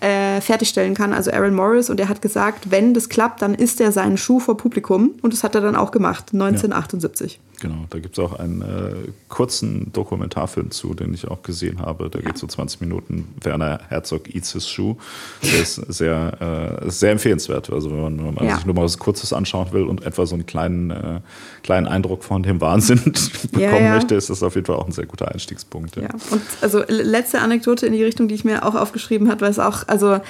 [0.00, 1.90] äh, fertigstellen kann, also Aaron Morris.
[1.90, 5.14] Und er hat gesagt, wenn das klappt, dann isst er seinen Schuh vor Publikum.
[5.22, 7.34] Und das hat er dann auch gemacht, 1978.
[7.34, 7.53] Ja.
[7.64, 12.10] Genau, da gibt es auch einen äh, kurzen Dokumentarfilm zu, den ich auch gesehen habe.
[12.10, 13.34] Da geht so 20 Minuten.
[13.40, 14.96] Werner Herzog eats his shoe.
[15.42, 17.72] Der ist sehr, äh, sehr empfehlenswert.
[17.72, 18.56] Also wenn man, wenn man ja.
[18.56, 21.20] sich nur mal was Kurzes anschauen will und etwa so einen kleinen, äh,
[21.62, 23.00] kleinen Eindruck von dem Wahnsinn
[23.50, 25.96] bekommen ja, möchte, ist das auf jeden Fall auch ein sehr guter Einstiegspunkt.
[25.96, 26.10] Ja.
[26.30, 29.58] und also letzte Anekdote in die Richtung, die ich mir auch aufgeschrieben habe, weil es
[29.58, 30.20] auch, also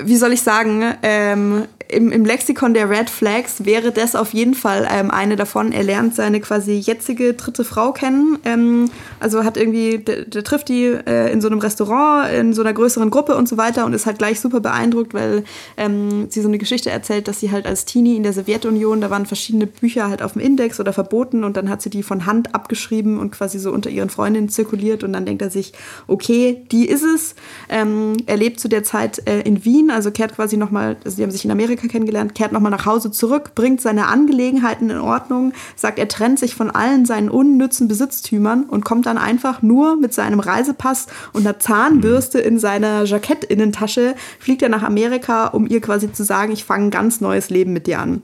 [0.00, 4.54] wie soll ich sagen, ähm, im, im Lexikon der Red Flags wäre das auf jeden
[4.54, 5.72] Fall ähm, eine davon.
[5.72, 8.38] Er lernt seine quasi jetzige dritte Frau kennen.
[8.44, 12.62] Ähm, also hat irgendwie, der, der trifft die äh, in so einem Restaurant, in so
[12.62, 15.44] einer größeren Gruppe und so weiter und ist halt gleich super beeindruckt, weil
[15.76, 19.10] ähm, sie so eine Geschichte erzählt, dass sie halt als Teenie in der Sowjetunion, da
[19.10, 22.26] waren verschiedene Bücher halt auf dem Index oder verboten und dann hat sie die von
[22.26, 25.72] Hand abgeschrieben und quasi so unter ihren Freundinnen zirkuliert und dann denkt er sich,
[26.08, 27.34] okay, die ist es.
[27.68, 31.22] Ähm, er lebt zu der Zeit äh, in Wien, also kehrt quasi nochmal, also sie
[31.22, 34.98] haben sich in Amerika Amerika kennengelernt, kehrt nochmal nach Hause zurück, bringt seine Angelegenheiten in
[34.98, 39.96] Ordnung, sagt, er trennt sich von allen seinen unnützen Besitztümern und kommt dann einfach nur
[39.96, 45.80] mit seinem Reisepass und einer Zahnbürste in seiner Jackettinnentasche, fliegt er nach Amerika, um ihr
[45.80, 48.22] quasi zu sagen, ich fange ein ganz neues Leben mit dir an.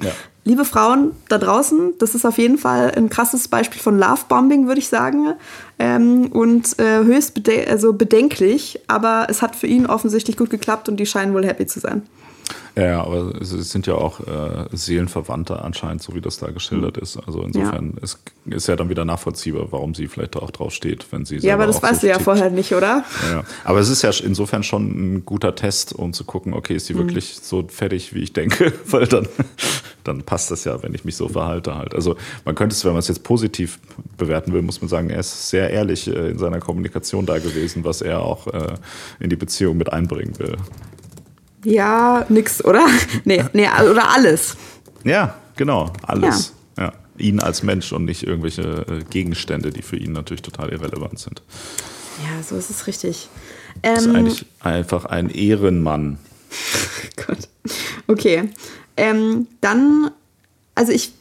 [0.00, 0.10] Ja.
[0.44, 4.80] Liebe Frauen da draußen, das ist auf jeden Fall ein krasses Beispiel von Lovebombing, würde
[4.80, 5.34] ich sagen.
[5.78, 10.88] Ähm, und äh, höchst bede also bedenklich, aber es hat für ihn offensichtlich gut geklappt
[10.88, 12.02] und die scheinen wohl happy zu sein.
[12.74, 17.18] Ja, aber es sind ja auch äh, Seelenverwandte anscheinend, so wie das da geschildert ist.
[17.18, 18.02] Also insofern ja.
[18.02, 21.54] ist, ist ja dann wieder nachvollziehbar, warum sie vielleicht auch drauf steht, wenn sie Ja,
[21.54, 23.04] aber das weißt so du ja vorher nicht, oder?
[23.30, 26.86] Ja, aber es ist ja insofern schon ein guter Test, um zu gucken, okay, ist
[26.86, 27.00] sie mhm.
[27.00, 28.72] wirklich so fertig, wie ich denke?
[28.86, 29.28] Weil dann,
[30.02, 31.94] dann passt das ja, wenn ich mich so verhalte halt.
[31.94, 32.16] Also
[32.46, 33.80] man könnte es, wenn man es jetzt positiv
[34.16, 37.84] bewerten will, muss man sagen, er ist sehr ehrlich äh, in seiner Kommunikation da gewesen,
[37.84, 38.74] was er auch äh,
[39.20, 40.56] in die Beziehung mit einbringen will.
[41.64, 42.86] Ja, nix, oder?
[43.24, 44.56] nee, nee, oder alles.
[45.04, 46.52] Ja, genau, alles.
[46.76, 46.84] Ja.
[46.84, 46.92] ja.
[47.18, 51.42] Ihn als Mensch und nicht irgendwelche äh, Gegenstände, die für ihn natürlich total irrelevant sind.
[52.24, 53.28] Ja, so ist es richtig.
[53.82, 56.18] Ähm, ist eigentlich einfach ein Ehrenmann.
[57.26, 57.48] Gott.
[58.06, 58.50] Okay.
[58.96, 60.10] Ähm, dann,
[60.74, 61.12] also ich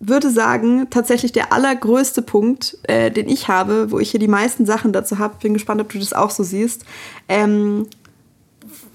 [0.00, 4.66] würde sagen, tatsächlich der allergrößte Punkt, äh, den ich habe, wo ich hier die meisten
[4.66, 6.84] Sachen dazu habe, bin gespannt, ob du das auch so siehst,
[7.28, 7.86] ähm,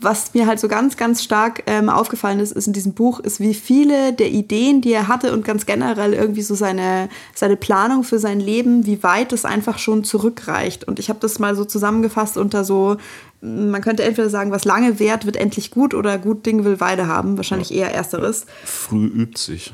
[0.01, 3.39] was mir halt so ganz, ganz stark ähm, aufgefallen ist, ist in diesem Buch, ist,
[3.39, 8.03] wie viele der Ideen, die er hatte und ganz generell irgendwie so seine, seine Planung
[8.03, 10.87] für sein Leben, wie weit es einfach schon zurückreicht.
[10.87, 12.97] Und ich habe das mal so zusammengefasst unter so
[13.41, 17.07] man könnte entweder sagen, was lange währt, wird endlich gut oder gut Ding will Weide
[17.07, 17.37] haben.
[17.37, 18.45] Wahrscheinlich eher ersteres.
[18.65, 19.73] Früh übt sich.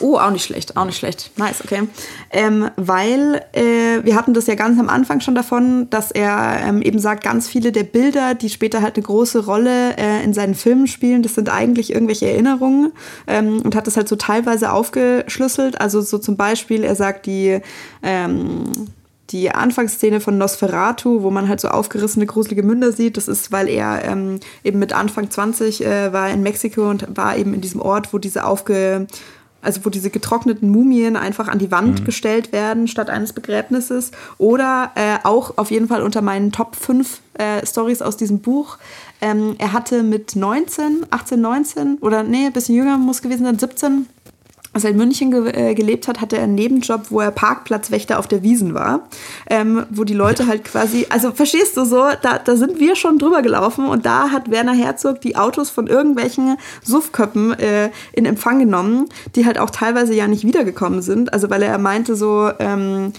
[0.00, 1.30] Oh, auch nicht schlecht, auch nicht schlecht.
[1.36, 1.88] Nice, okay.
[2.30, 6.82] Ähm, weil äh, wir hatten das ja ganz am Anfang schon davon, dass er ähm,
[6.82, 10.54] eben sagt, ganz viele der Bilder, die später halt eine große Rolle äh, in seinen
[10.54, 12.92] Filmen spielen, das sind eigentlich irgendwelche Erinnerungen
[13.26, 15.80] ähm, und hat das halt so teilweise aufgeschlüsselt.
[15.80, 17.60] Also so zum Beispiel, er sagt, die
[18.02, 18.64] ähm,
[19.30, 23.68] die Anfangsszene von Nosferatu, wo man halt so aufgerissene, gruselige Münder sieht, das ist, weil
[23.68, 27.80] er ähm, eben mit Anfang 20 äh, war in Mexiko und war eben in diesem
[27.80, 29.06] Ort, wo diese aufge
[29.66, 32.04] also wo diese getrockneten Mumien einfach an die Wand mhm.
[32.04, 34.12] gestellt werden statt eines Begräbnisses.
[34.38, 38.78] Oder äh, auch auf jeden Fall unter meinen Top 5 äh, Stories aus diesem Buch.
[39.20, 43.58] Ähm, er hatte mit 19, 18, 19 oder nee, ein bisschen jünger muss gewesen sein,
[43.58, 44.06] 17,
[44.76, 48.18] als er in München ge äh, gelebt hat, hatte er einen Nebenjob, wo er Parkplatzwächter
[48.18, 49.08] auf der Wiesen war,
[49.48, 53.18] ähm, wo die Leute halt quasi, also verstehst du so, da, da sind wir schon
[53.18, 58.58] drüber gelaufen und da hat Werner Herzog die Autos von irgendwelchen Suffköppen äh, in Empfang
[58.58, 63.14] genommen, die halt auch teilweise ja nicht wiedergekommen sind, also weil er meinte so, ähm,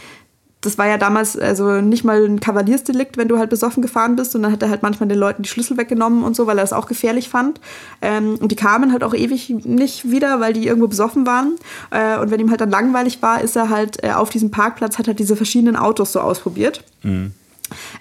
[0.61, 4.35] das war ja damals also nicht mal ein Kavaliersdelikt, wenn du halt besoffen gefahren bist.
[4.35, 6.63] Und dann hat er halt manchmal den Leuten die Schlüssel weggenommen und so, weil er
[6.63, 7.61] das auch gefährlich fand.
[8.01, 11.55] Ähm, und die kamen halt auch ewig nicht wieder, weil die irgendwo besoffen waren.
[11.91, 14.97] Äh, und wenn ihm halt dann langweilig war, ist er halt äh, auf diesem Parkplatz,
[14.97, 16.83] hat er diese verschiedenen Autos so ausprobiert.
[17.03, 17.33] Mhm.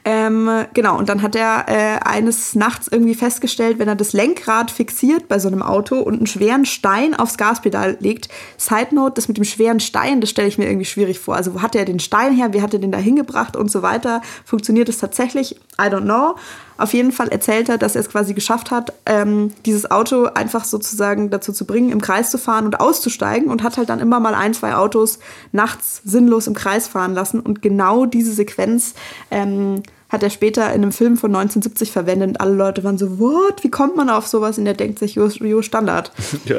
[0.05, 4.71] Ähm, genau, und dann hat er äh, eines Nachts irgendwie festgestellt, wenn er das Lenkrad
[4.71, 8.29] fixiert bei so einem Auto und einen schweren Stein aufs Gaspedal legt.
[8.57, 11.37] Side Note, das mit dem schweren Stein, das stelle ich mir irgendwie schwierig vor.
[11.37, 12.53] Also, wo hat er den Stein her?
[12.53, 14.23] Wie hat er den da hingebracht und so weiter?
[14.45, 15.57] Funktioniert es tatsächlich?
[15.81, 16.37] I don't know.
[16.79, 20.65] Auf jeden Fall erzählt er, dass er es quasi geschafft hat, ähm, dieses Auto einfach
[20.65, 24.21] sozusagen dazu zu bringen, im Kreis zu fahren und auszusteigen und hat halt dann immer
[24.21, 25.19] mal ein, zwei Autos
[25.53, 27.41] nachts sinnlos im Kreis fahren lassen.
[27.41, 28.95] Und genau diese Sequenz
[29.31, 33.19] ähm, hat er später in einem Film von 1970 verwendet und alle Leute waren so,
[33.19, 33.65] what?
[33.65, 34.59] Wie kommt man auf sowas?
[34.59, 36.13] Und er denkt sich, jo, jo Standard.
[36.45, 36.59] Ja,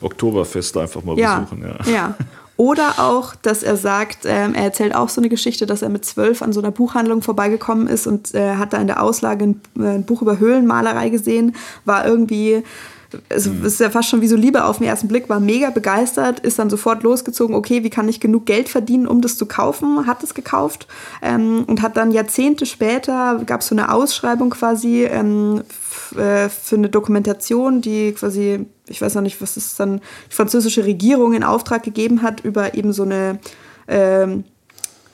[0.00, 1.62] Oktoberfest einfach mal ja, besuchen.
[1.62, 1.92] Ja.
[1.92, 2.14] ja.
[2.60, 6.04] Oder auch, dass er sagt, ähm, er erzählt auch so eine Geschichte, dass er mit
[6.04, 9.60] zwölf an so einer Buchhandlung vorbeigekommen ist und äh, hat da in der Auslage ein,
[9.78, 11.56] äh, ein Buch über Höhlenmalerei gesehen,
[11.86, 12.62] war irgendwie
[13.28, 16.40] es ist ja fast schon wie so Liebe auf den ersten Blick, war mega begeistert,
[16.40, 20.06] ist dann sofort losgezogen, okay, wie kann ich genug Geld verdienen, um das zu kaufen,
[20.06, 20.86] hat es gekauft
[21.22, 25.62] ähm, und hat dann Jahrzehnte später, gab es so eine Ausschreibung quasi ähm,
[26.16, 30.00] äh, für eine Dokumentation, die quasi, ich weiß noch nicht, was es dann
[30.30, 33.38] die französische Regierung in Auftrag gegeben hat, über eben so eine
[33.88, 34.44] ähm,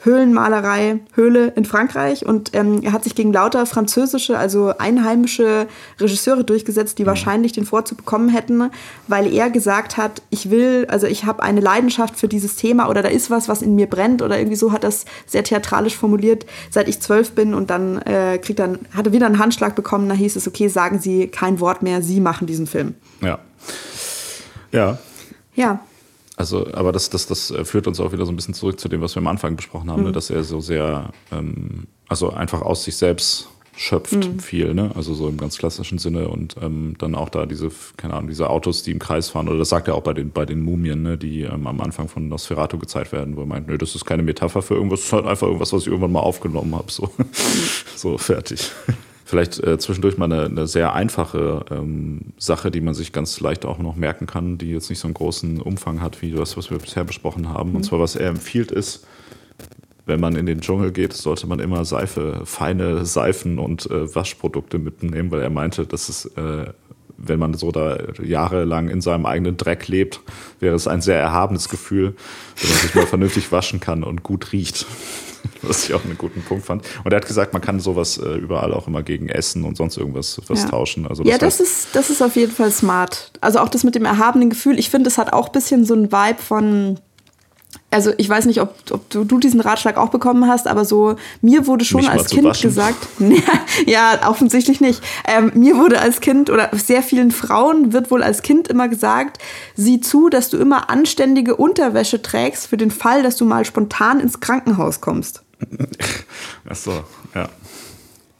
[0.07, 5.67] Höhlenmalerei, Höhle in Frankreich und ähm, er hat sich gegen lauter französische, also einheimische
[6.01, 7.09] Regisseure durchgesetzt, die mhm.
[7.09, 8.71] wahrscheinlich den Vorzug bekommen hätten,
[9.09, 13.03] weil er gesagt hat, ich will, also ich habe eine Leidenschaft für dieses Thema oder
[13.03, 16.47] da ist was, was in mir brennt oder irgendwie so hat das sehr theatralisch formuliert,
[16.71, 20.15] seit ich zwölf bin und dann äh, kriegt dann, hatte wieder einen Handschlag bekommen, da
[20.15, 22.95] hieß es, okay, sagen Sie kein Wort mehr, Sie machen diesen Film.
[23.21, 23.41] Ja.
[24.71, 24.99] Ja.
[25.57, 25.81] Ja.
[26.37, 29.01] Also, aber das, das, das führt uns auch wieder so ein bisschen zurück zu dem,
[29.01, 30.09] was wir am Anfang besprochen haben, ne?
[30.09, 30.09] mhm.
[30.09, 30.13] ne?
[30.13, 34.41] dass er so sehr, ähm, also einfach aus sich selbst schöpft mhm.
[34.41, 34.91] viel, ne?
[34.95, 38.49] Also so im ganz klassischen Sinne und ähm, dann auch da diese, keine Ahnung, diese
[38.49, 41.03] Autos, die im Kreis fahren, oder das sagt er auch bei den, bei den Mumien,
[41.03, 44.07] ne, die ähm, am Anfang von Nosferatu gezeigt werden, wo er meint, nö, das ist
[44.07, 46.91] keine Metapher für irgendwas, das ist halt einfach irgendwas, was ich irgendwann mal aufgenommen habe.
[46.91, 47.11] So.
[47.19, 47.27] Mhm.
[47.97, 48.73] so, fertig.
[49.29, 53.67] Vielleicht äh, zwischendurch mal eine, eine sehr einfache ähm, Sache, die man sich ganz leicht
[53.67, 56.71] auch noch merken kann, die jetzt nicht so einen großen Umfang hat wie das, was
[56.71, 57.71] wir bisher besprochen haben.
[57.71, 57.77] Mhm.
[57.77, 59.05] Und zwar, was er empfiehlt, ist,
[60.05, 64.79] wenn man in den Dschungel geht, sollte man immer Seife, feine Seifen und äh, Waschprodukte
[64.79, 66.67] mitnehmen, weil er meinte, dass es, äh,
[67.19, 70.21] wenn man so da jahrelang in seinem eigenen Dreck lebt,
[70.61, 72.15] wäre es ein sehr erhabenes Gefühl,
[72.61, 74.87] wenn man sich mal vernünftig waschen kann und gut riecht.
[75.63, 76.83] was ich auch einen guten Punkt fand.
[77.05, 79.97] Und er hat gesagt, man kann sowas äh, überall auch immer gegen Essen und sonst
[79.97, 80.69] irgendwas was ja.
[80.69, 81.07] tauschen.
[81.07, 83.33] Also das ja, das ist, das ist auf jeden Fall smart.
[83.41, 84.79] Also auch das mit dem erhabenen Gefühl.
[84.79, 86.99] Ich finde, es hat auch ein bisschen so ein Vibe von
[87.91, 91.17] also ich weiß nicht, ob, ob du, du, diesen Ratschlag auch bekommen hast, aber so,
[91.41, 92.69] mir wurde schon als Kind waschen.
[92.69, 93.09] gesagt,
[93.87, 95.03] ja, offensichtlich nicht.
[95.27, 99.39] Ähm, mir wurde als Kind oder sehr vielen Frauen wird wohl als Kind immer gesagt,
[99.77, 104.21] sieh zu, dass du immer anständige Unterwäsche trägst für den Fall, dass du mal spontan
[104.21, 105.43] ins Krankenhaus kommst.
[106.69, 107.05] Ach so,
[107.35, 107.49] ja.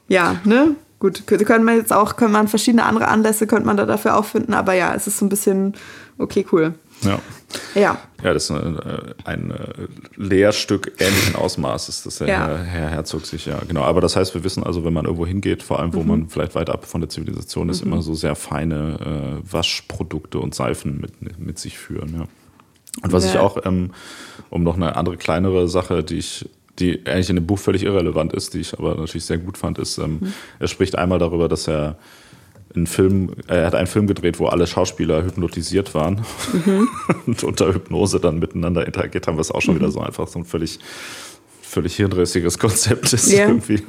[0.09, 0.77] Ja, ne?
[0.99, 4.25] Gut, können wir jetzt auch, können man verschiedene andere Anlässe, könnte man da dafür auch
[4.25, 5.75] finden, aber ja, es ist so ein bisschen,
[6.19, 6.75] okay, cool.
[7.03, 7.19] Ja.
[7.75, 8.01] Ja.
[8.23, 8.79] Ja, das ist ein,
[9.25, 9.55] ein
[10.17, 12.57] Lehrstück ähnlichen Ausmaßes, das der ja.
[12.59, 13.83] Herr Herzog sich ja, genau.
[13.83, 16.09] Aber das heißt, wir wissen also, wenn man irgendwo hingeht, vor allem, wo mhm.
[16.09, 17.93] man vielleicht weit ab von der Zivilisation ist, mhm.
[17.93, 22.25] immer so sehr feine äh, Waschprodukte und Seifen mit, mit sich führen, ja.
[23.03, 23.31] Und was ja.
[23.31, 23.91] ich auch, ähm,
[24.49, 28.33] um noch eine andere kleinere Sache, die ich die eigentlich in dem Buch völlig irrelevant
[28.33, 30.33] ist, die ich aber natürlich sehr gut fand, ist, ähm, mhm.
[30.59, 31.97] er spricht einmal darüber, dass er
[32.77, 36.89] einen Film, er hat einen Film gedreht, wo alle Schauspieler hypnotisiert waren mhm.
[37.27, 39.81] und unter Hypnose dann miteinander interagiert haben, was auch schon mhm.
[39.81, 40.79] wieder so einfach so ein völlig
[41.63, 43.49] völlig hirnrissiges Konzept ist yeah.
[43.49, 43.83] irgendwie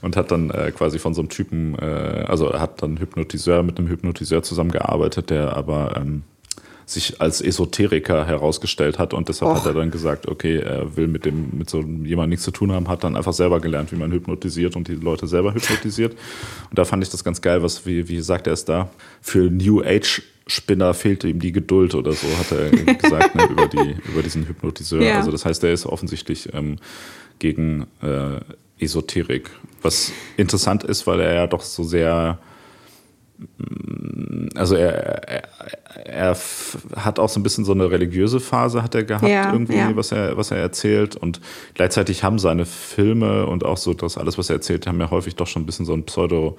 [0.00, 3.62] und hat dann äh, quasi von so einem Typen, äh, also er hat dann Hypnotiseur
[3.62, 6.22] mit einem Hypnotiseur zusammengearbeitet, der aber ähm,
[6.86, 9.56] sich als Esoteriker herausgestellt hat und deshalb Och.
[9.56, 12.72] hat er dann gesagt, okay, er will mit dem mit so jemandem nichts zu tun
[12.72, 16.14] haben, hat dann einfach selber gelernt, wie man hypnotisiert und die Leute selber hypnotisiert.
[16.70, 18.88] Und da fand ich das ganz geil, was wie wie sagt er es da
[19.20, 23.66] für New Age Spinner fehlte ihm die Geduld oder so, hat er gesagt, ne, über,
[23.66, 25.02] die, über diesen Hypnotiseur.
[25.02, 25.16] Ja.
[25.16, 26.76] Also das heißt, er ist offensichtlich ähm,
[27.38, 28.40] gegen äh,
[28.78, 29.50] Esoterik.
[29.80, 32.38] Was interessant ist, weil er ja doch so sehr
[34.54, 35.42] also er, er,
[36.04, 36.36] er,
[36.96, 39.96] hat auch so ein bisschen so eine religiöse Phase hat er gehabt ja, irgendwie, ja.
[39.96, 41.40] was er was er erzählt und
[41.74, 45.34] gleichzeitig haben seine Filme und auch so das alles, was er erzählt, haben ja häufig
[45.34, 46.56] doch schon ein bisschen so einen pseudo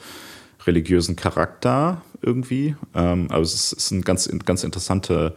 [0.65, 2.76] religiösen Charakter irgendwie.
[2.93, 5.36] Ähm, aber es ist, ist eine ganz ganz interessante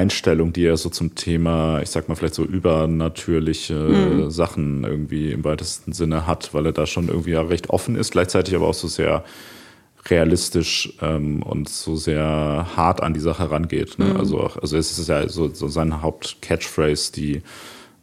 [0.00, 4.30] Einstellung, die er so zum Thema, ich sag mal, vielleicht so übernatürliche mhm.
[4.30, 8.12] Sachen irgendwie im weitesten Sinne hat, weil er da schon irgendwie ja recht offen ist,
[8.12, 9.24] gleichzeitig aber auch so sehr
[10.08, 13.98] realistisch ähm, und so sehr hart an die Sache rangeht.
[13.98, 14.06] Ne?
[14.06, 14.16] Mhm.
[14.16, 17.42] Also, auch, also es ist ja so, so sein Haupt-Catchphrase, die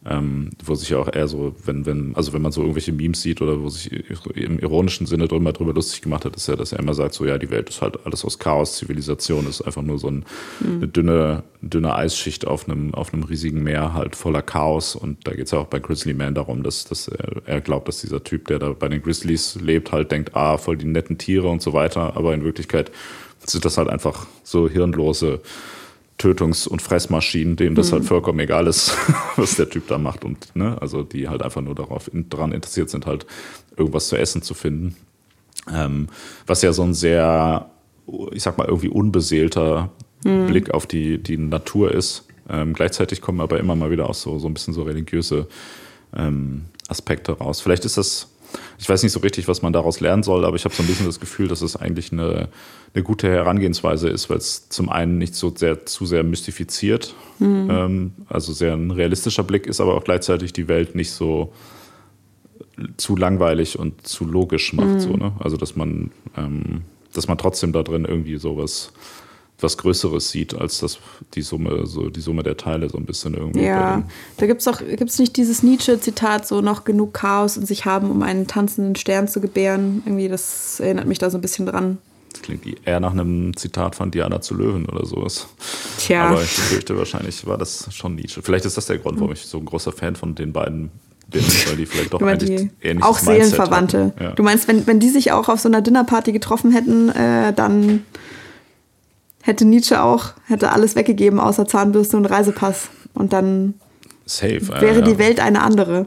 [0.06, 3.20] ähm, wo sich ja auch eher so, wenn, wenn, also wenn man so irgendwelche Memes
[3.20, 3.90] sieht oder wo sich
[4.36, 7.26] im ironischen Sinne drüber, drüber lustig gemacht hat, ist ja, dass er immer sagt, so
[7.26, 10.24] ja, die Welt ist halt alles aus Chaos, Zivilisation ist einfach nur so ein,
[10.60, 10.76] mhm.
[10.76, 14.94] eine dünne, dünne Eisschicht auf einem, auf einem riesigen Meer halt voller Chaos.
[14.94, 17.88] Und da geht es ja auch bei Grizzly Man darum, dass, dass er, er glaubt,
[17.88, 21.18] dass dieser Typ, der da bei den Grizzlies lebt, halt denkt, ah, voll die netten
[21.18, 22.92] Tiere und so weiter, aber in Wirklichkeit
[23.44, 25.40] sind das halt einfach so hirnlose
[26.18, 28.04] Tötungs- und Fressmaschinen, denen das halt mhm.
[28.04, 28.96] halt vollkommen egal ist,
[29.36, 30.24] was der Typ da macht.
[30.24, 33.26] Und ne, also die halt einfach nur darauf daran interessiert sind, halt
[33.76, 34.96] irgendwas zu essen zu finden.
[35.72, 36.08] Ähm,
[36.46, 37.70] was ja so ein sehr,
[38.32, 39.90] ich sag mal, irgendwie unbeseelter
[40.22, 42.26] Blick auf die, die Natur ist.
[42.48, 45.46] Ähm, gleichzeitig kommen aber immer mal wieder auch so, so ein bisschen so religiöse
[46.16, 47.60] ähm, Aspekte raus.
[47.60, 48.28] Vielleicht ist das,
[48.78, 50.86] ich weiß nicht so richtig, was man daraus lernen soll, aber ich habe so ein
[50.86, 52.48] bisschen das Gefühl, dass es eigentlich eine,
[52.94, 57.68] eine gute Herangehensweise ist, weil es zum einen nicht so sehr zu sehr mystifiziert, mhm.
[57.70, 61.52] ähm, also sehr ein realistischer Blick ist, aber auch gleichzeitig die Welt nicht so
[62.96, 64.88] zu langweilig und zu logisch macht.
[64.88, 65.00] Mhm.
[65.00, 65.32] So, ne?
[65.40, 66.82] Also dass man, ähm,
[67.12, 68.92] dass man trotzdem da drin irgendwie sowas
[69.60, 70.98] was Größeres sieht, als das
[71.34, 73.64] die Summe, so die Summe der Teile so ein bisschen irgendwie.
[73.64, 74.04] Ja,
[74.36, 78.10] da gibt es auch, gibt's nicht dieses Nietzsche-Zitat, so noch genug Chaos in sich haben,
[78.10, 80.02] um einen tanzenden Stern zu gebären.
[80.06, 81.98] Irgendwie, das erinnert mich da so ein bisschen dran.
[82.32, 85.48] Das klingt eher nach einem Zitat von Diana zu Löwen oder sowas.
[85.98, 86.28] Tja.
[86.28, 88.42] Aber ich fürchte, wahrscheinlich war das schon Nietzsche.
[88.42, 90.90] Vielleicht ist das der Grund, warum ich so ein großer Fan von den beiden
[91.28, 94.12] bin, weil die vielleicht doch eigentlich ähnlich Auch Seelenverwandte.
[94.20, 94.32] Ja.
[94.32, 98.04] Du meinst, wenn, wenn die sich auch auf so einer Dinnerparty getroffen hätten, äh, dann
[99.48, 102.90] hätte Nietzsche auch, hätte alles weggegeben außer Zahnbürste und Reisepass.
[103.14, 103.74] Und dann
[104.26, 106.06] Safe, wäre äh, die Welt eine andere.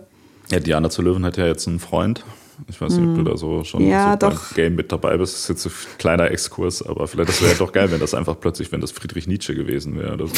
[0.50, 2.24] Ja, Diana zu Löwen hat ja jetzt einen Freund.
[2.70, 3.26] Ich weiß nicht, ob du hm.
[3.26, 5.34] da so schon ja, so beim Game mit dabei bist.
[5.34, 8.14] Das ist jetzt ein kleiner Exkurs, aber vielleicht das wäre ja doch geil, wenn das
[8.14, 10.28] einfach plötzlich, wenn das Friedrich Nietzsche gewesen wäre.
[10.28, 10.34] So.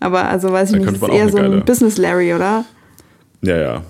[0.00, 2.64] aber also weiß ich nicht, das ist eher so ein Business Larry, oder?
[3.42, 3.82] Ja, ja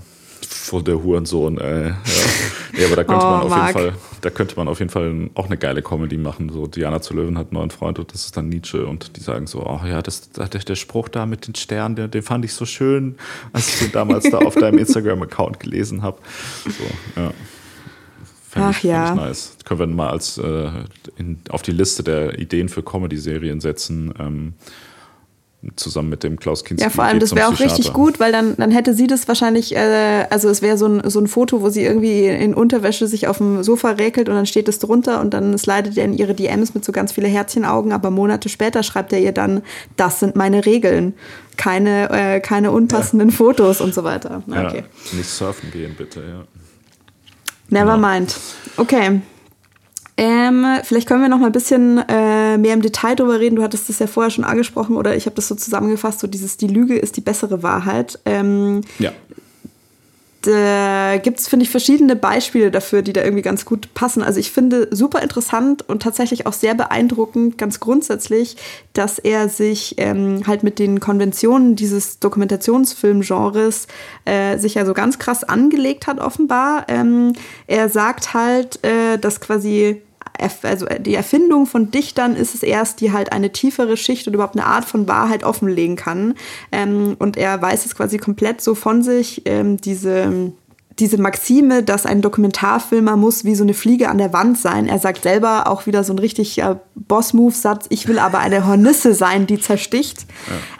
[0.52, 1.88] voll der Hurensohn, ey.
[1.88, 1.94] Ja.
[2.78, 3.76] ja aber da könnte oh, man auf Marc.
[3.76, 6.50] jeden Fall, da könnte man auf jeden Fall auch eine geile Comedy machen.
[6.50, 9.20] So Diana zu Löwen hat einen neuen Freund und das ist dann Nietzsche und die
[9.20, 12.44] sagen so, oh ja, das, der, der Spruch da mit den Sternen, den, den fand
[12.44, 13.16] ich so schön,
[13.52, 16.18] als ich den damals da auf deinem Instagram-Account gelesen habe.
[16.64, 17.32] So, ja.
[18.50, 19.10] Fand Ach ich, ja.
[19.10, 19.56] Ich nice.
[19.64, 20.70] Können wir mal als äh,
[21.16, 24.12] in, auf die Liste der Ideen für Comedy-Serien setzen.
[24.18, 24.54] Ähm,
[25.76, 26.82] zusammen mit dem Klaus Kinski.
[26.82, 29.76] Ja, vor allem, das wäre auch richtig gut, weil dann, dann hätte sie das wahrscheinlich,
[29.76, 33.28] äh, also es wäre so ein, so ein Foto, wo sie irgendwie in Unterwäsche sich
[33.28, 36.34] auf dem Sofa räkelt und dann steht es drunter und dann slidet er in ihre
[36.34, 39.62] DMs mit so ganz viele Herzchenaugen, aber Monate später schreibt er ihr dann,
[39.96, 41.14] das sind meine Regeln.
[41.56, 43.34] Keine, äh, keine unpassenden ja.
[43.34, 44.42] Fotos und so weiter.
[44.48, 44.84] Okay.
[45.12, 46.44] Ja, nicht surfen gehen, bitte, ja.
[47.68, 48.08] Never genau.
[48.08, 48.34] mind.
[48.78, 49.20] Okay.
[50.22, 53.56] Ähm, vielleicht können wir noch mal ein bisschen äh, mehr im Detail darüber reden.
[53.56, 56.58] Du hattest das ja vorher schon angesprochen oder ich habe das so zusammengefasst, so dieses,
[56.58, 58.18] die Lüge ist die bessere Wahrheit.
[58.26, 59.12] Ähm, ja.
[60.42, 64.22] Da gibt es, finde ich, verschiedene Beispiele dafür, die da irgendwie ganz gut passen.
[64.22, 68.58] Also ich finde super interessant und tatsächlich auch sehr beeindruckend, ganz grundsätzlich,
[68.92, 73.86] dass er sich ähm, halt mit den Konventionen dieses Dokumentationsfilmgenres
[74.26, 76.84] äh, sich ja so ganz krass angelegt hat, offenbar.
[76.88, 77.32] Ähm,
[77.66, 80.02] er sagt halt, äh, dass quasi
[80.62, 84.34] also äh, die Erfindung von Dichtern ist es erst, die halt eine tiefere Schicht und
[84.34, 86.34] überhaupt eine Art von Wahrheit offenlegen kann.
[86.72, 90.52] Ähm, und er weiß es quasi komplett so von sich, ähm, diese
[91.00, 94.86] diese Maxime, dass ein Dokumentarfilmer muss wie so eine Fliege an der Wand sein.
[94.86, 99.14] Er sagt selber auch wieder so ein richtig äh, Boss-Move-Satz, ich will aber eine Hornisse
[99.14, 100.26] sein, die zersticht.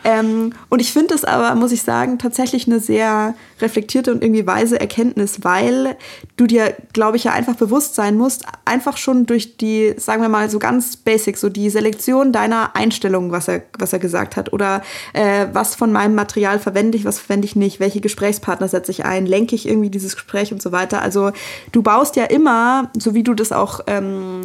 [0.04, 0.18] Ja.
[0.18, 4.46] Ähm, und ich finde es aber, muss ich sagen, tatsächlich eine sehr reflektierte und irgendwie
[4.46, 5.96] weise Erkenntnis, weil
[6.36, 10.28] du dir, glaube ich, ja einfach bewusst sein musst, einfach schon durch die, sagen wir
[10.28, 14.52] mal, so ganz basic, so die Selektion deiner Einstellungen, was er, was er gesagt hat,
[14.52, 14.82] oder
[15.12, 19.04] äh, was von meinem Material verwende ich, was verwende ich nicht, welche Gesprächspartner setze ich
[19.04, 21.02] ein, lenke ich irgendwie dieses Gespräch und so weiter.
[21.02, 21.32] Also
[21.72, 24.42] du baust ja immer, so wie du das auch ähm,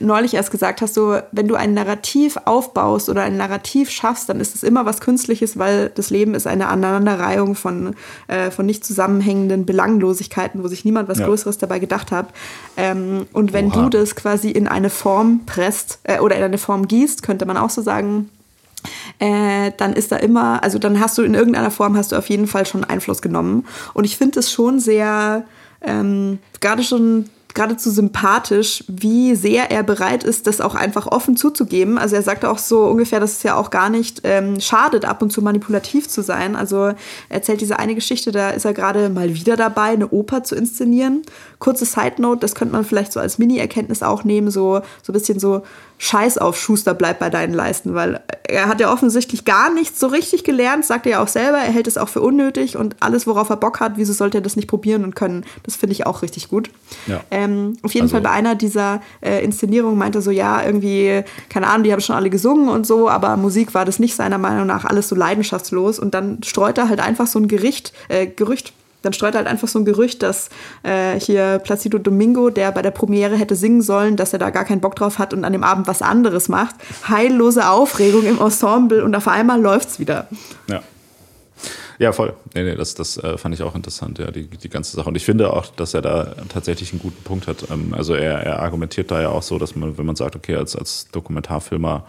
[0.00, 4.40] neulich erst gesagt hast, so wenn du ein Narrativ aufbaust oder ein Narrativ schaffst, dann
[4.40, 7.94] ist es immer was Künstliches, weil das Leben ist eine Aneinanderreihung von,
[8.26, 11.26] äh, von nicht zusammenhängenden Belanglosigkeiten, wo sich niemand was ja.
[11.26, 12.28] Größeres dabei gedacht hat.
[12.76, 13.82] Ähm, und wenn Oha.
[13.82, 17.56] du das quasi in eine Form presst äh, oder in eine Form gießt, könnte man
[17.56, 18.28] auch so sagen,
[19.20, 22.28] äh, dann ist da immer, also dann hast du in irgendeiner Form hast du auf
[22.28, 23.66] jeden Fall schon Einfluss genommen.
[23.94, 25.44] Und ich finde es schon sehr,
[25.80, 31.98] ähm, gerade schon geradezu sympathisch, wie sehr er bereit ist, das auch einfach offen zuzugeben.
[31.98, 35.22] Also er sagte auch so ungefähr, dass es ja auch gar nicht ähm, schadet, ab
[35.22, 36.56] und zu manipulativ zu sein.
[36.56, 36.96] Also er
[37.28, 41.22] erzählt diese eine Geschichte, da ist er gerade mal wieder dabei, eine Oper zu inszenieren.
[41.58, 45.14] Kurze Side Note, das könnte man vielleicht so als Mini-Erkenntnis auch nehmen, so, so ein
[45.14, 45.62] bisschen so
[46.04, 50.08] Scheiß auf Schuster bleibt bei deinen Leisten, weil er hat ja offensichtlich gar nichts so
[50.08, 53.28] richtig gelernt, sagt er ja auch selber, er hält es auch für unnötig und alles,
[53.28, 55.44] worauf er Bock hat, wieso sollte er das nicht probieren und können?
[55.62, 56.70] Das finde ich auch richtig gut.
[57.06, 57.20] Ja.
[57.30, 58.14] Ähm, auf jeden also.
[58.14, 62.00] Fall bei einer dieser äh, Inszenierungen meinte er so, ja, irgendwie, keine Ahnung, die haben
[62.00, 65.14] schon alle gesungen und so, aber Musik war das nicht seiner Meinung nach alles so
[65.14, 68.72] leidenschaftslos und dann streut er halt einfach so ein Gericht, äh, Gerücht
[69.02, 70.48] dann streut halt einfach so ein Gerücht, dass
[70.82, 74.64] äh, hier Placido Domingo, der bei der Premiere hätte singen sollen, dass er da gar
[74.64, 76.76] keinen Bock drauf hat und an dem Abend was anderes macht.
[77.08, 80.28] Heillose Aufregung im Ensemble und auf einmal läuft's wieder.
[80.68, 80.82] Ja.
[81.98, 82.34] Ja, voll.
[82.54, 85.08] Nee, nee, das, das äh, fand ich auch interessant, ja, die, die ganze Sache.
[85.08, 87.70] Und ich finde auch, dass er da tatsächlich einen guten Punkt hat.
[87.70, 90.56] Ähm, also er, er argumentiert da ja auch so, dass man, wenn man sagt, okay,
[90.56, 92.04] als, als Dokumentarfilmer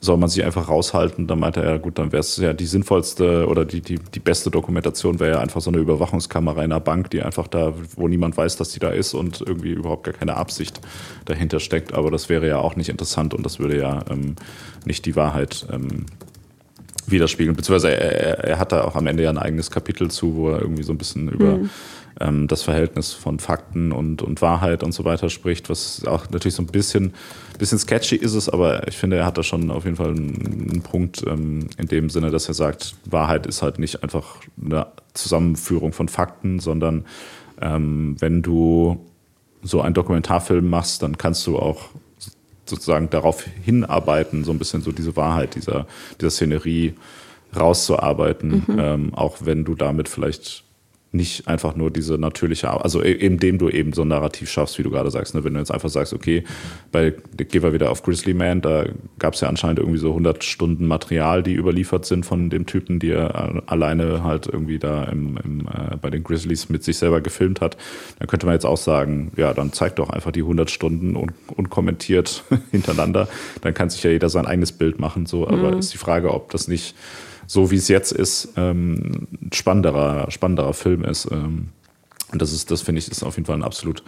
[0.00, 1.26] soll man sich einfach raushalten.
[1.26, 4.20] Dann meinte er, ja gut, dann wäre es ja die sinnvollste oder die, die, die
[4.20, 8.08] beste Dokumentation wäre ja einfach so eine Überwachungskamera in einer Bank, die einfach da, wo
[8.08, 10.80] niemand weiß, dass die da ist und irgendwie überhaupt gar keine Absicht
[11.24, 11.94] dahinter steckt.
[11.94, 14.36] Aber das wäre ja auch nicht interessant und das würde ja ähm,
[14.84, 16.06] nicht die Wahrheit ähm,
[17.10, 17.56] widerspiegeln.
[17.56, 20.60] Beziehungsweise er, er, hat da auch am Ende ja ein eigenes Kapitel zu, wo er
[20.60, 21.70] irgendwie so ein bisschen über mhm.
[22.20, 26.54] ähm, das Verhältnis von Fakten und, und Wahrheit und so weiter spricht, was auch natürlich
[26.54, 27.14] so ein bisschen,
[27.58, 30.70] bisschen sketchy ist es, aber ich finde, er hat da schon auf jeden Fall einen,
[30.70, 34.86] einen Punkt ähm, in dem Sinne, dass er sagt, Wahrheit ist halt nicht einfach eine
[35.14, 37.04] Zusammenführung von Fakten, sondern
[37.60, 39.04] ähm, wenn du
[39.62, 41.90] so einen Dokumentarfilm machst, dann kannst du auch
[42.68, 45.86] sozusagen darauf hinarbeiten, so ein bisschen so diese Wahrheit dieser,
[46.20, 46.94] dieser Szenerie
[47.54, 48.78] rauszuarbeiten, mhm.
[48.78, 50.65] ähm, auch wenn du damit vielleicht
[51.16, 54.82] nicht einfach nur diese natürliche, also e-, indem du eben so ein Narrativ schaffst, wie
[54.82, 55.34] du gerade sagst.
[55.34, 55.44] Ne?
[55.44, 56.44] Wenn du jetzt einfach sagst, okay,
[56.92, 58.86] bei, gehen wir wieder auf Grizzly Man, da
[59.18, 62.98] gab es ja anscheinend irgendwie so 100 Stunden Material, die überliefert sind von dem Typen,
[62.98, 67.20] die er alleine halt irgendwie da im, im, äh, bei den Grizzlies mit sich selber
[67.20, 67.76] gefilmt hat.
[68.18, 71.32] Dann könnte man jetzt auch sagen, ja, dann zeig doch einfach die 100 Stunden un
[71.54, 73.28] unkommentiert hintereinander.
[73.62, 75.26] Dann kann sich ja jeder sein eigenes Bild machen.
[75.26, 75.78] So, aber mhm.
[75.78, 76.94] ist die Frage, ob das nicht
[77.46, 81.28] so wie es jetzt ist, ähm, spannenderer, spannenderer Film ist.
[81.30, 81.68] Ähm,
[82.32, 84.02] und das ist, das finde ich, ist auf jeden Fall ein absolut,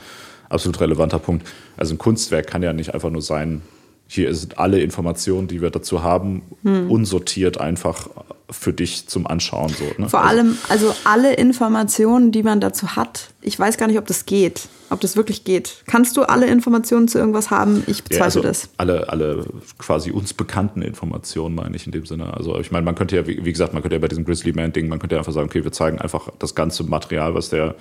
[0.49, 1.47] absolut relevanter Punkt.
[1.77, 3.63] Also ein Kunstwerk kann ja nicht einfach nur sein,
[4.09, 6.91] hier sind alle Informationen, die wir dazu haben, hm.
[6.91, 8.09] unsortiert einfach
[8.51, 9.69] für dich zum Anschauen.
[9.69, 10.09] So, ne?
[10.09, 14.07] Vor also, allem, also alle Informationen, die man dazu hat, ich weiß gar nicht, ob
[14.07, 15.83] das geht, ob das wirklich geht.
[15.87, 17.83] Kannst du alle Informationen zu irgendwas haben?
[17.87, 18.71] Ich bezweifle ja, also das.
[18.79, 19.45] Alle, alle
[19.77, 22.33] quasi uns bekannten Informationen, meine ich in dem Sinne.
[22.33, 24.55] Also ich meine, man könnte ja, wie, wie gesagt, man könnte ja bei diesem Grizzly
[24.55, 27.75] Man-Ding, man könnte ja einfach sagen, okay, wir zeigen einfach das ganze Material, was der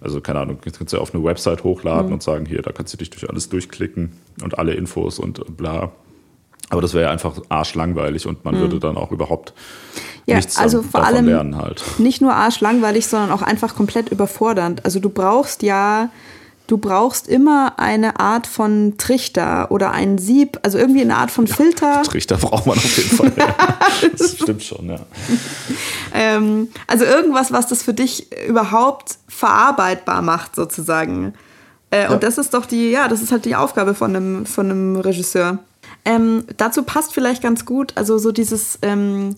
[0.00, 2.14] also keine Ahnung, jetzt kannst du ja auf eine Website hochladen mhm.
[2.14, 5.92] und sagen, hier, da kannst du dich durch alles durchklicken und alle Infos und bla.
[6.68, 8.60] Aber das wäre ja einfach arschlangweilig und man mhm.
[8.60, 9.54] würde dann auch überhaupt
[10.26, 11.84] ja, nichts also vor davon allem lernen halt.
[11.98, 14.84] Nicht nur arschlangweilig, sondern auch einfach komplett überfordernd.
[14.84, 16.10] Also du brauchst ja
[16.66, 21.46] du brauchst immer eine Art von Trichter oder ein Sieb, also irgendwie eine Art von
[21.46, 21.94] Filter.
[21.94, 23.32] Ja, Trichter braucht man auf jeden Fall.
[23.36, 23.54] Ja.
[24.18, 25.00] das stimmt schon, ja.
[26.18, 31.34] Ähm, also irgendwas, was das für dich überhaupt verarbeitbar macht, sozusagen.
[31.90, 32.10] Äh, ja.
[32.10, 34.96] Und das ist doch die, ja, das ist halt die Aufgabe von einem, von einem
[34.96, 35.58] Regisseur.
[36.06, 39.34] Ähm, dazu passt vielleicht ganz gut, also so dieses ähm,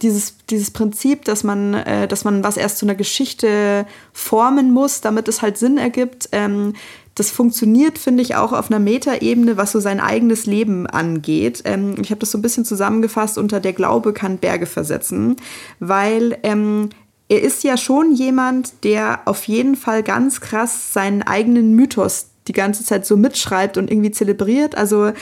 [0.00, 5.00] dieses, dieses Prinzip, dass man, äh, dass man was erst zu einer Geschichte formen muss,
[5.00, 6.74] damit es halt Sinn ergibt, ähm,
[7.14, 11.62] das funktioniert, finde ich, auch auf einer Metaebene, was so sein eigenes Leben angeht.
[11.64, 15.36] Ähm, ich habe das so ein bisschen zusammengefasst unter der Glaube kann Berge versetzen,
[15.78, 16.88] weil ähm,
[17.28, 22.52] er ist ja schon jemand, der auf jeden Fall ganz krass seinen eigenen Mythos die
[22.52, 24.76] ganze Zeit so mitschreibt und irgendwie zelebriert.
[24.76, 25.12] Also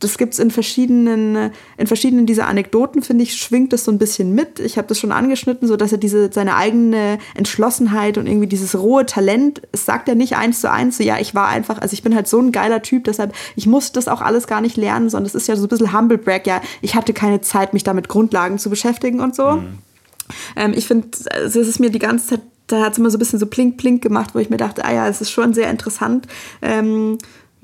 [0.00, 3.98] das gibt es in verschiedenen, in verschiedenen dieser Anekdoten, finde ich, schwingt das so ein
[3.98, 4.60] bisschen mit.
[4.60, 8.78] Ich habe das schon angeschnitten, so dass er diese, seine eigene Entschlossenheit und irgendwie dieses
[8.78, 11.94] rohe Talent, es sagt er nicht eins zu eins, so ja, ich war einfach, also
[11.94, 14.76] ich bin halt so ein geiler Typ, deshalb, ich muss das auch alles gar nicht
[14.76, 17.72] lernen, sondern es ist ja so ein bisschen Humble Brag, ja, ich hatte keine Zeit,
[17.72, 19.52] mich da mit Grundlagen zu beschäftigen und so.
[19.52, 19.78] Mhm.
[20.56, 23.16] Ähm, ich finde, also es ist mir die ganze Zeit da hat es immer so
[23.16, 25.52] ein bisschen so plink plink gemacht, wo ich mir dachte, ah ja, es ist schon
[25.52, 26.26] sehr interessant,
[26.62, 27.18] ähm,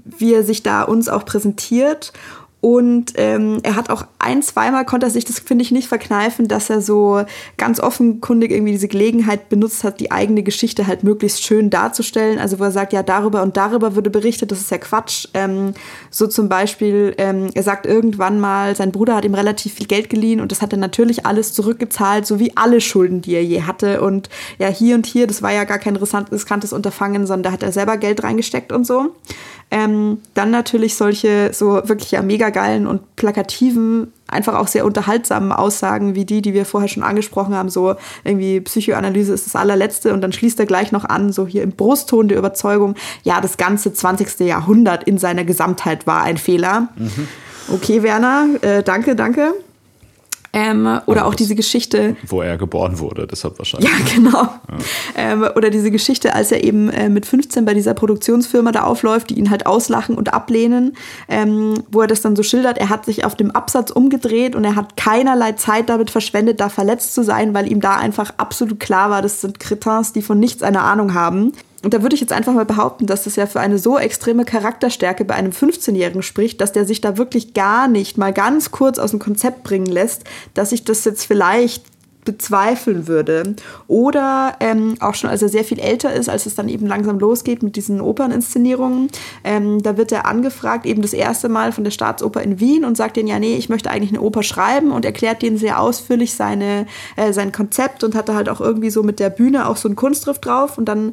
[0.04, 2.12] wie er sich da uns auch präsentiert.
[2.60, 6.46] Und ähm, er hat auch ein, zweimal konnte er sich das, finde ich, nicht verkneifen,
[6.46, 7.22] dass er so
[7.56, 12.38] ganz offenkundig irgendwie diese Gelegenheit benutzt hat, die eigene Geschichte halt möglichst schön darzustellen.
[12.38, 15.26] Also wo er sagt, ja, darüber und darüber würde berichtet, das ist ja Quatsch.
[15.32, 15.72] Ähm,
[16.10, 20.10] so zum Beispiel, ähm, er sagt irgendwann mal, sein Bruder hat ihm relativ viel Geld
[20.10, 23.62] geliehen und das hat er natürlich alles zurückgezahlt, so wie alle Schulden, die er je
[23.62, 24.02] hatte.
[24.02, 24.28] Und
[24.58, 27.72] ja, hier und hier, das war ja gar kein riskantes Unterfangen, sondern da hat er
[27.72, 29.14] selber Geld reingesteckt und so.
[29.70, 35.52] Ähm, dann natürlich solche so wirklich ja mega geilen und plakativen, einfach auch sehr unterhaltsamen
[35.52, 37.94] Aussagen wie die, die wir vorher schon angesprochen haben, so
[38.24, 41.72] irgendwie Psychoanalyse ist das allerletzte und dann schließt er gleich noch an, so hier im
[41.72, 44.40] Brustton der Überzeugung, ja, das ganze 20.
[44.40, 46.88] Jahrhundert in seiner Gesamtheit war ein Fehler.
[46.96, 47.28] Mhm.
[47.72, 49.54] Okay, Werner, äh, danke, danke.
[50.52, 52.16] Ähm, oder auch diese Geschichte.
[52.26, 53.88] Wo er geboren wurde, deshalb wahrscheinlich.
[53.88, 54.42] Ja, genau.
[54.42, 54.58] Ja.
[55.16, 59.30] Ähm, oder diese Geschichte, als er eben äh, mit 15 bei dieser Produktionsfirma da aufläuft,
[59.30, 60.96] die ihn halt auslachen und ablehnen,
[61.28, 64.64] ähm, wo er das dann so schildert, er hat sich auf dem Absatz umgedreht und
[64.64, 68.80] er hat keinerlei Zeit damit verschwendet, da verletzt zu sein, weil ihm da einfach absolut
[68.80, 71.52] klar war, das sind Cretins, die von nichts eine Ahnung haben.
[71.82, 74.44] Und da würde ich jetzt einfach mal behaupten, dass das ja für eine so extreme
[74.44, 78.98] Charakterstärke bei einem 15-Jährigen spricht, dass der sich da wirklich gar nicht mal ganz kurz
[78.98, 81.84] aus dem Konzept bringen lässt, dass sich das jetzt vielleicht
[82.24, 83.56] bezweifeln würde.
[83.86, 87.18] Oder ähm, auch schon, als er sehr viel älter ist, als es dann eben langsam
[87.18, 89.08] losgeht mit diesen Operninszenierungen,
[89.42, 92.96] ähm, da wird er angefragt, eben das erste Mal von der Staatsoper in Wien und
[92.96, 96.34] sagt denen, ja, nee, ich möchte eigentlich eine Oper schreiben und erklärt denen sehr ausführlich
[96.34, 99.88] seine, äh, sein Konzept und hatte halt auch irgendwie so mit der Bühne auch so
[99.88, 101.12] einen Kunstgriff drauf und dann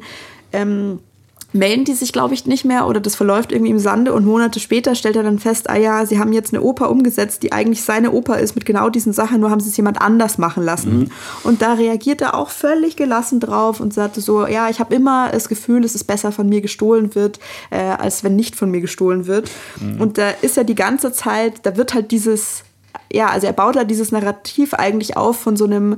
[0.52, 1.00] ähm,
[1.52, 4.60] melden die sich, glaube ich, nicht mehr oder das verläuft irgendwie im Sande und Monate
[4.60, 7.82] später stellt er dann fest, ah ja, sie haben jetzt eine Oper umgesetzt, die eigentlich
[7.82, 10.98] seine Oper ist mit genau diesen Sachen, nur haben sie es jemand anders machen lassen.
[10.98, 11.10] Mhm.
[11.44, 15.30] Und da reagiert er auch völlig gelassen drauf und sagte so, ja, ich habe immer
[15.30, 17.40] das Gefühl, dass es besser von mir gestohlen wird,
[17.70, 19.50] äh, als wenn nicht von mir gestohlen wird.
[19.80, 20.02] Mhm.
[20.02, 22.64] Und da ist ja die ganze Zeit, da wird halt dieses
[23.10, 25.96] ja, also er baut halt dieses Narrativ eigentlich auf von so einem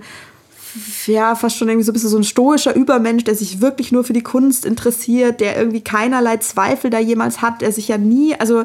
[1.07, 4.05] ja, fast schon irgendwie so ein bisschen so ein stoischer Übermensch, der sich wirklich nur
[4.05, 8.35] für die Kunst interessiert, der irgendwie keinerlei Zweifel da jemals hat, der sich ja nie,
[8.35, 8.65] also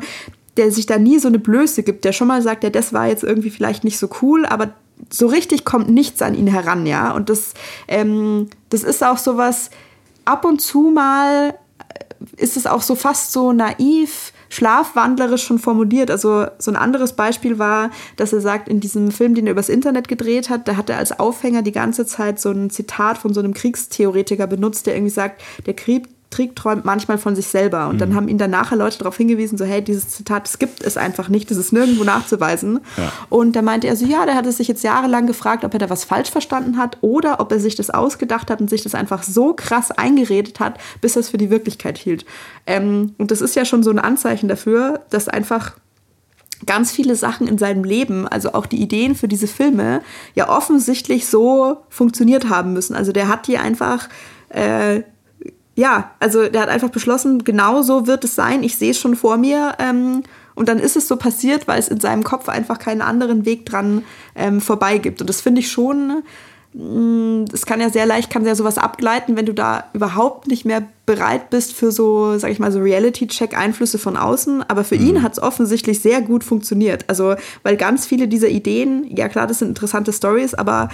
[0.58, 3.08] der sich da nie so eine Blöße gibt, der schon mal sagt, ja, das war
[3.08, 4.74] jetzt irgendwie vielleicht nicht so cool, aber
[5.10, 7.12] so richtig kommt nichts an ihn heran, ja.
[7.12, 7.54] Und das,
[7.88, 9.70] ähm, das ist auch sowas,
[10.24, 11.58] ab und zu mal
[12.38, 16.12] ist es auch so fast so naiv, schlafwandlerisch schon formuliert.
[16.12, 19.70] Also so ein anderes Beispiel war, dass er sagt, in diesem Film, den er übers
[19.70, 23.34] Internet gedreht hat, da hat er als Aufhänger die ganze Zeit so ein Zitat von
[23.34, 27.88] so einem Kriegstheoretiker benutzt, der irgendwie sagt, der Krieg, Krieg träumt manchmal von sich selber.
[27.88, 28.16] Und dann mhm.
[28.16, 31.30] haben ihn dann nachher Leute darauf hingewiesen, so, hey, dieses Zitat, das gibt es einfach
[31.30, 32.80] nicht, das ist nirgendwo nachzuweisen.
[32.98, 33.12] Ja.
[33.30, 35.80] Und da meinte er so, ja, der hat es sich jetzt jahrelang gefragt, ob er
[35.80, 38.96] da was falsch verstanden hat oder ob er sich das ausgedacht hat und sich das
[38.96, 42.26] einfach so krass eingeredet hat, bis er es für die Wirklichkeit hielt.
[42.68, 45.76] Ähm, und das ist ja schon so ein Anzeichen dafür, dass einfach
[46.66, 50.02] ganz viele Sachen in seinem Leben, also auch die Ideen für diese Filme,
[50.36, 52.96] ja offensichtlich so funktioniert haben müssen.
[52.96, 54.10] Also der hat die einfach
[54.50, 55.02] äh,
[55.76, 58.64] ja, also der hat einfach beschlossen, genau so wird es sein.
[58.64, 59.76] Ich sehe es schon vor mir.
[59.80, 60.24] Ähm,
[60.56, 63.66] und dann ist es so passiert, weil es in seinem Kopf einfach keinen anderen Weg
[63.66, 64.04] dran
[64.36, 65.20] ähm, vorbei gibt.
[65.20, 66.24] Und das finde ich schon,
[66.74, 70.64] mm, es kann ja sehr leicht, kann ja sowas abgleiten, wenn du da überhaupt nicht
[70.64, 74.64] mehr bereit bist für so, sag ich mal, so Reality-Check-Einflüsse von außen.
[74.64, 75.08] Aber für mhm.
[75.08, 77.04] ihn hat es offensichtlich sehr gut funktioniert.
[77.10, 80.88] Also, weil ganz viele dieser Ideen, ja klar, das sind interessante Stories, aber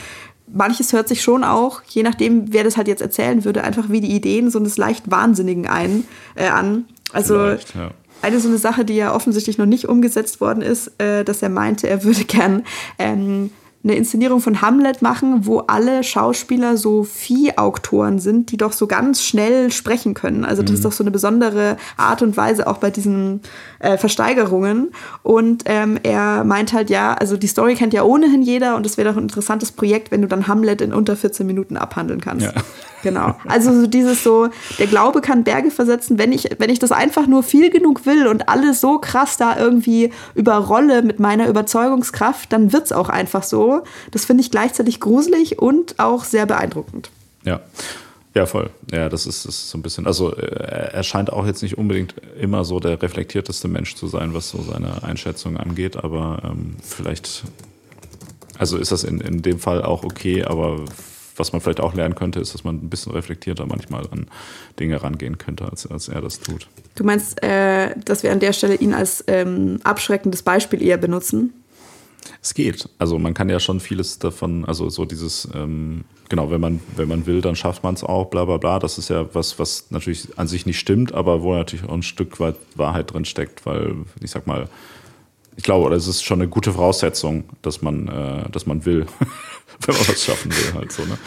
[0.53, 4.01] manches hört sich schon auch, je nachdem, wer das halt jetzt erzählen würde, einfach wie
[4.01, 6.85] die Ideen so eines leicht Wahnsinnigen ein, äh, an.
[7.13, 7.91] Also ja.
[8.21, 11.49] eine so eine Sache, die ja offensichtlich noch nicht umgesetzt worden ist, äh, dass er
[11.49, 12.63] meinte, er würde gern
[12.99, 13.51] ähm,
[13.83, 19.23] eine Inszenierung von Hamlet machen, wo alle Schauspieler so Viehauktoren sind, die doch so ganz
[19.23, 20.45] schnell sprechen können.
[20.45, 20.75] Also das mhm.
[20.75, 23.41] ist doch so eine besondere Art und Weise auch bei diesen
[23.79, 24.91] äh, Versteigerungen.
[25.23, 28.97] Und ähm, er meint halt, ja, also die Story kennt ja ohnehin jeder und es
[28.97, 32.45] wäre doch ein interessantes Projekt, wenn du dann Hamlet in unter 14 Minuten abhandeln kannst.
[32.45, 32.53] Ja.
[33.03, 33.35] Genau.
[33.47, 34.49] Also so dieses so,
[34.79, 38.27] der Glaube kann Berge versetzen, wenn ich, wenn ich das einfach nur viel genug will
[38.27, 43.43] und alles so krass da irgendwie überrolle mit meiner Überzeugungskraft, dann wird es auch einfach
[43.43, 43.83] so.
[44.11, 47.09] Das finde ich gleichzeitig gruselig und auch sehr beeindruckend.
[47.43, 47.61] Ja.
[48.33, 48.69] Ja, voll.
[48.91, 52.15] Ja, das ist, ist so ein bisschen, also äh, er scheint auch jetzt nicht unbedingt
[52.39, 57.43] immer so der reflektierteste Mensch zu sein, was so seine Einschätzung angeht, aber ähm, vielleicht,
[58.57, 60.85] also ist das in, in dem Fall auch okay, aber
[61.35, 64.27] was man vielleicht auch lernen könnte, ist, dass man ein bisschen reflektierter manchmal an
[64.79, 66.67] Dinge rangehen könnte, als, als er das tut.
[66.95, 71.53] Du meinst, äh, dass wir an der Stelle ihn als ähm, abschreckendes Beispiel eher benutzen?
[72.41, 72.89] Es geht.
[72.97, 77.07] Also man kann ja schon vieles davon, also so dieses, ähm, genau, wenn man, wenn
[77.07, 78.79] man will, dann schafft man es auch, bla bla bla.
[78.79, 82.03] Das ist ja was, was natürlich an sich nicht stimmt, aber wo natürlich auch ein
[82.03, 84.69] Stück weit Wahrheit drin steckt, weil, ich sag mal,
[85.55, 89.05] ich glaube, es ist schon eine gute Voraussetzung, dass man, äh, dass man will.
[89.85, 91.03] wenn man was schaffen will, halt so.
[91.03, 91.17] Ne?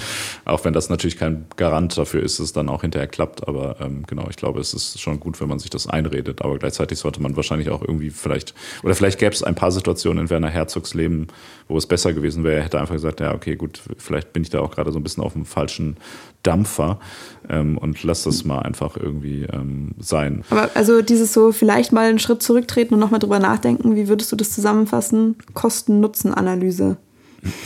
[0.45, 3.47] Auch wenn das natürlich kein Garant dafür ist, dass es dann auch hinterher klappt.
[3.49, 6.43] Aber ähm, genau, ich glaube, es ist schon gut, wenn man sich das einredet.
[6.43, 10.25] Aber gleichzeitig sollte man wahrscheinlich auch irgendwie vielleicht, oder vielleicht gäbe es ein paar Situationen
[10.25, 11.29] in Werner Herzogs Leben,
[11.69, 12.59] wo es besser gewesen wäre.
[12.59, 15.03] Er hätte einfach gesagt, ja, okay, gut, vielleicht bin ich da auch gerade so ein
[15.03, 15.97] bisschen auf dem falschen
[16.45, 17.01] Dampfer
[17.49, 20.45] ähm, und lass das mal einfach irgendwie ähm, sein.
[20.51, 24.31] Aber also dieses so vielleicht mal einen Schritt zurücktreten und nochmal drüber nachdenken, wie würdest
[24.31, 25.37] du das zusammenfassen?
[25.55, 26.97] Kosten-Nutzen-Analyse.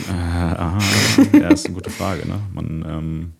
[0.09, 0.77] Äh, aha,
[1.33, 2.27] ja, ist eine gute Frage.
[2.27, 2.39] Ne?
[2.53, 3.33] Man, ähm,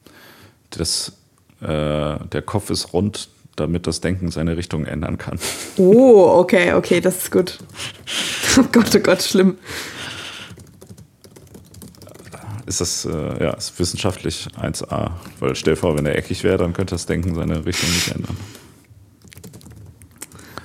[0.70, 1.14] das,
[1.62, 5.38] äh, der Kopf ist rund, damit das Denken seine Richtung ändern kann.
[5.78, 7.60] Oh, okay, okay, das ist gut.
[8.58, 9.60] Oh Gott, oh Gott, schlimm.
[12.70, 15.09] Ist das, äh, ja, ist wissenschaftlich 1a.
[15.39, 18.13] Weil stell dir vor, wenn er eckig wäre, dann könnte das Denken seine Richtung nicht
[18.13, 18.38] ändern.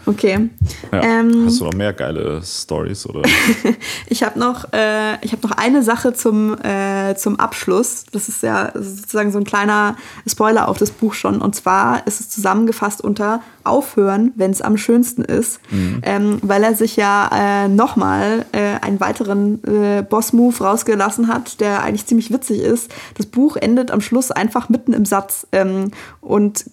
[0.06, 0.50] Okay.
[0.92, 1.02] Ja.
[1.02, 3.22] Ähm, Hast du noch mehr geile Stories oder?
[4.08, 8.04] ich habe noch, äh, ich hab noch eine Sache zum, äh, zum Abschluss.
[8.12, 9.96] Das ist ja sozusagen so ein kleiner
[10.26, 11.40] Spoiler auf das Buch schon.
[11.40, 15.60] Und zwar ist es zusammengefasst unter Aufhören, wenn es am schönsten ist.
[16.02, 21.82] Ähm, weil er sich ja äh, nochmal äh, einen weiteren äh, Boss-Move rausgelassen hat, der
[21.82, 22.92] eigentlich ziemlich witzig ist.
[23.16, 25.46] Das Buch endet am Schluss einfach mitten im Satz.
[25.52, 25.90] Ähm,
[26.20, 26.66] und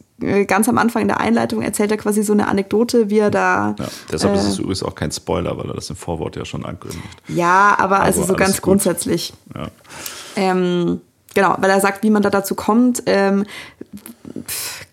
[0.46, 3.76] ganz am Anfang in der Einleitung erzählt er quasi so eine Anekdote, wie er da.
[3.78, 6.46] Ja, deshalb ist äh, es übrigens auch kein Spoiler, weil er das im Vorwort ja
[6.46, 7.04] schon ankündigt.
[7.28, 8.64] Ja, aber also so alles ganz gut.
[8.64, 9.34] grundsätzlich.
[9.56, 9.68] Ja.
[10.36, 11.02] Ähm,
[11.34, 13.04] genau, weil er sagt, wie man da dazu kommt.
[13.06, 13.46] Ähm,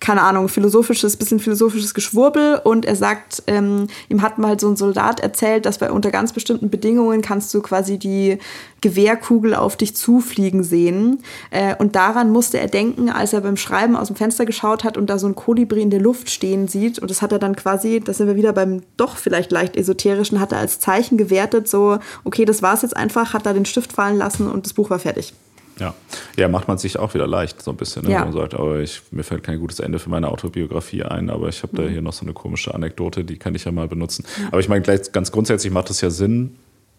[0.01, 4.77] keine Ahnung, philosophisches, bisschen philosophisches Geschwurbel und er sagt, ähm, ihm hat mal so ein
[4.77, 8.39] Soldat erzählt, dass bei unter ganz bestimmten Bedingungen kannst du quasi die
[8.81, 11.23] Gewehrkugel auf dich zufliegen sehen.
[11.51, 14.97] Äh, und daran musste er denken, als er beim Schreiben aus dem Fenster geschaut hat
[14.97, 16.99] und da so ein Kolibri in der Luft stehen sieht.
[16.99, 20.41] Und das hat er dann quasi, da sind wir wieder beim doch vielleicht leicht esoterischen,
[20.41, 23.93] hat er als Zeichen gewertet, so, okay, das war's jetzt einfach, hat da den Stift
[23.93, 25.35] fallen lassen und das Buch war fertig.
[25.79, 25.95] Ja.
[26.37, 28.05] ja, macht man sich auch wieder leicht, so ein bisschen.
[28.05, 28.13] Ne?
[28.13, 28.25] Ja.
[28.25, 31.63] Man sagt, aber ich, mir fällt kein gutes Ende für meine Autobiografie ein, aber ich
[31.63, 31.87] habe Mhm.
[31.87, 34.25] da hier noch so eine komische Anekdote, die kann ich ja mal benutzen.
[34.51, 36.57] Aber ich meine, gleich, ganz grundsätzlich macht es ja Sinn,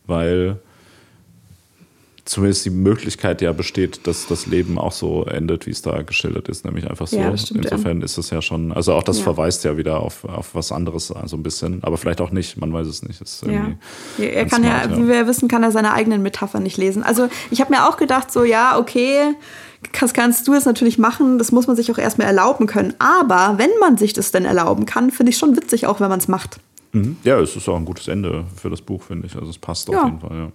[0.07, 0.57] weil
[2.29, 6.47] zumindest die Möglichkeit ja besteht, dass das Leben auch so endet, wie es da geschildert
[6.47, 7.17] ist, nämlich einfach so.
[7.17, 7.71] Ja, das stimmt, ja.
[7.71, 9.23] Insofern ist es ja schon, also auch das Ja.
[9.23, 12.71] verweist ja wieder auf, auf was anderes, also ein bisschen, aber vielleicht auch nicht, man
[12.71, 13.19] weiß es nicht.
[13.47, 13.71] Ja.
[14.23, 17.01] Er kann ja, smart, wie wir ja wissen, kann er seine eigenen Metaphern nicht lesen.
[17.03, 19.33] Also ich habe mir auch gedacht, so ja, okay,
[19.99, 22.93] das kannst du jetzt natürlich machen, das muss man sich auch erstmal erlauben können.
[22.99, 26.19] Aber wenn man sich das denn erlauben kann, finde ich schon witzig, auch wenn man
[26.19, 26.59] es macht.
[26.91, 27.17] Mhm.
[27.23, 29.35] Ja, es ist auch ein gutes Ende für das Buch, finde ich.
[29.35, 29.99] Also es passt Ja.
[29.99, 30.51] auf jeden Fall, ja.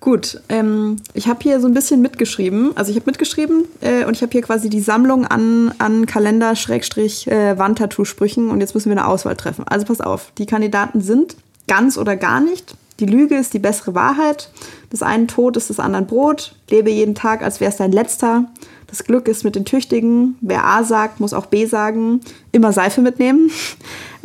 [0.00, 2.76] Gut, ähm, ich habe hier so ein bisschen mitgeschrieben.
[2.76, 8.50] Also ich habe mitgeschrieben äh, und ich habe hier quasi die Sammlung an, an Kalender-Wandtattoo-Sprüchen
[8.50, 9.64] und jetzt müssen wir eine Auswahl treffen.
[9.66, 11.36] Also pass auf, die Kandidaten sind
[11.66, 12.74] ganz oder gar nicht.
[13.00, 14.50] Die Lüge ist die bessere Wahrheit.
[14.90, 16.54] Das einen Tod ist des anderen Brot.
[16.70, 18.44] Lebe jeden Tag, als wäre es dein letzter.
[18.86, 20.36] Das Glück ist mit den Tüchtigen.
[20.40, 22.20] Wer A sagt, muss auch B sagen.
[22.52, 23.50] Immer Seife mitnehmen.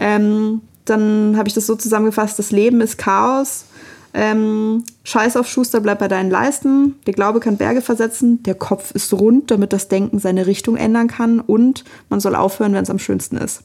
[0.01, 3.65] Ähm, dann habe ich das so zusammengefasst: Das Leben ist Chaos.
[4.13, 6.95] Ähm, Scheiß auf Schuster, bleib bei deinen Leisten.
[7.05, 8.41] Der Glaube kann Berge versetzen.
[8.43, 11.39] Der Kopf ist rund, damit das Denken seine Richtung ändern kann.
[11.39, 13.61] Und man soll aufhören, wenn es am schönsten ist.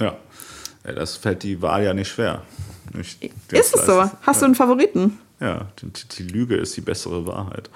[0.00, 0.16] Ja.
[0.86, 2.42] ja, das fällt die Wahl ja nicht schwer.
[2.92, 3.22] Nicht
[3.52, 4.10] Ist es so?
[4.22, 5.18] Hast du einen Favoriten?
[5.40, 7.68] Ja, die, die Lüge ist die bessere Wahrheit.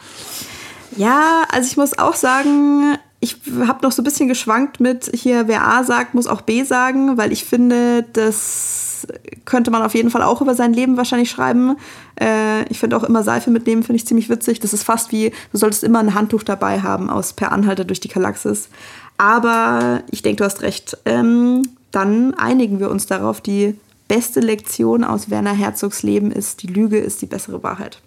[0.96, 5.48] Ja, also ich muss auch sagen, ich habe noch so ein bisschen geschwankt mit hier,
[5.48, 9.06] wer A sagt, muss auch B sagen, weil ich finde, das
[9.44, 11.76] könnte man auf jeden Fall auch über sein Leben wahrscheinlich schreiben.
[12.20, 14.60] Äh, ich finde auch immer Seife mitnehmen, finde ich ziemlich witzig.
[14.60, 18.00] Das ist fast wie, du solltest immer ein Handtuch dabei haben aus Per Anhalter durch
[18.00, 18.68] die Galaxis.
[19.16, 20.96] Aber ich denke, du hast recht.
[21.04, 23.74] Ähm, dann einigen wir uns darauf, die
[24.06, 28.00] beste Lektion aus Werner Herzogs Leben ist, die Lüge ist die bessere Wahrheit.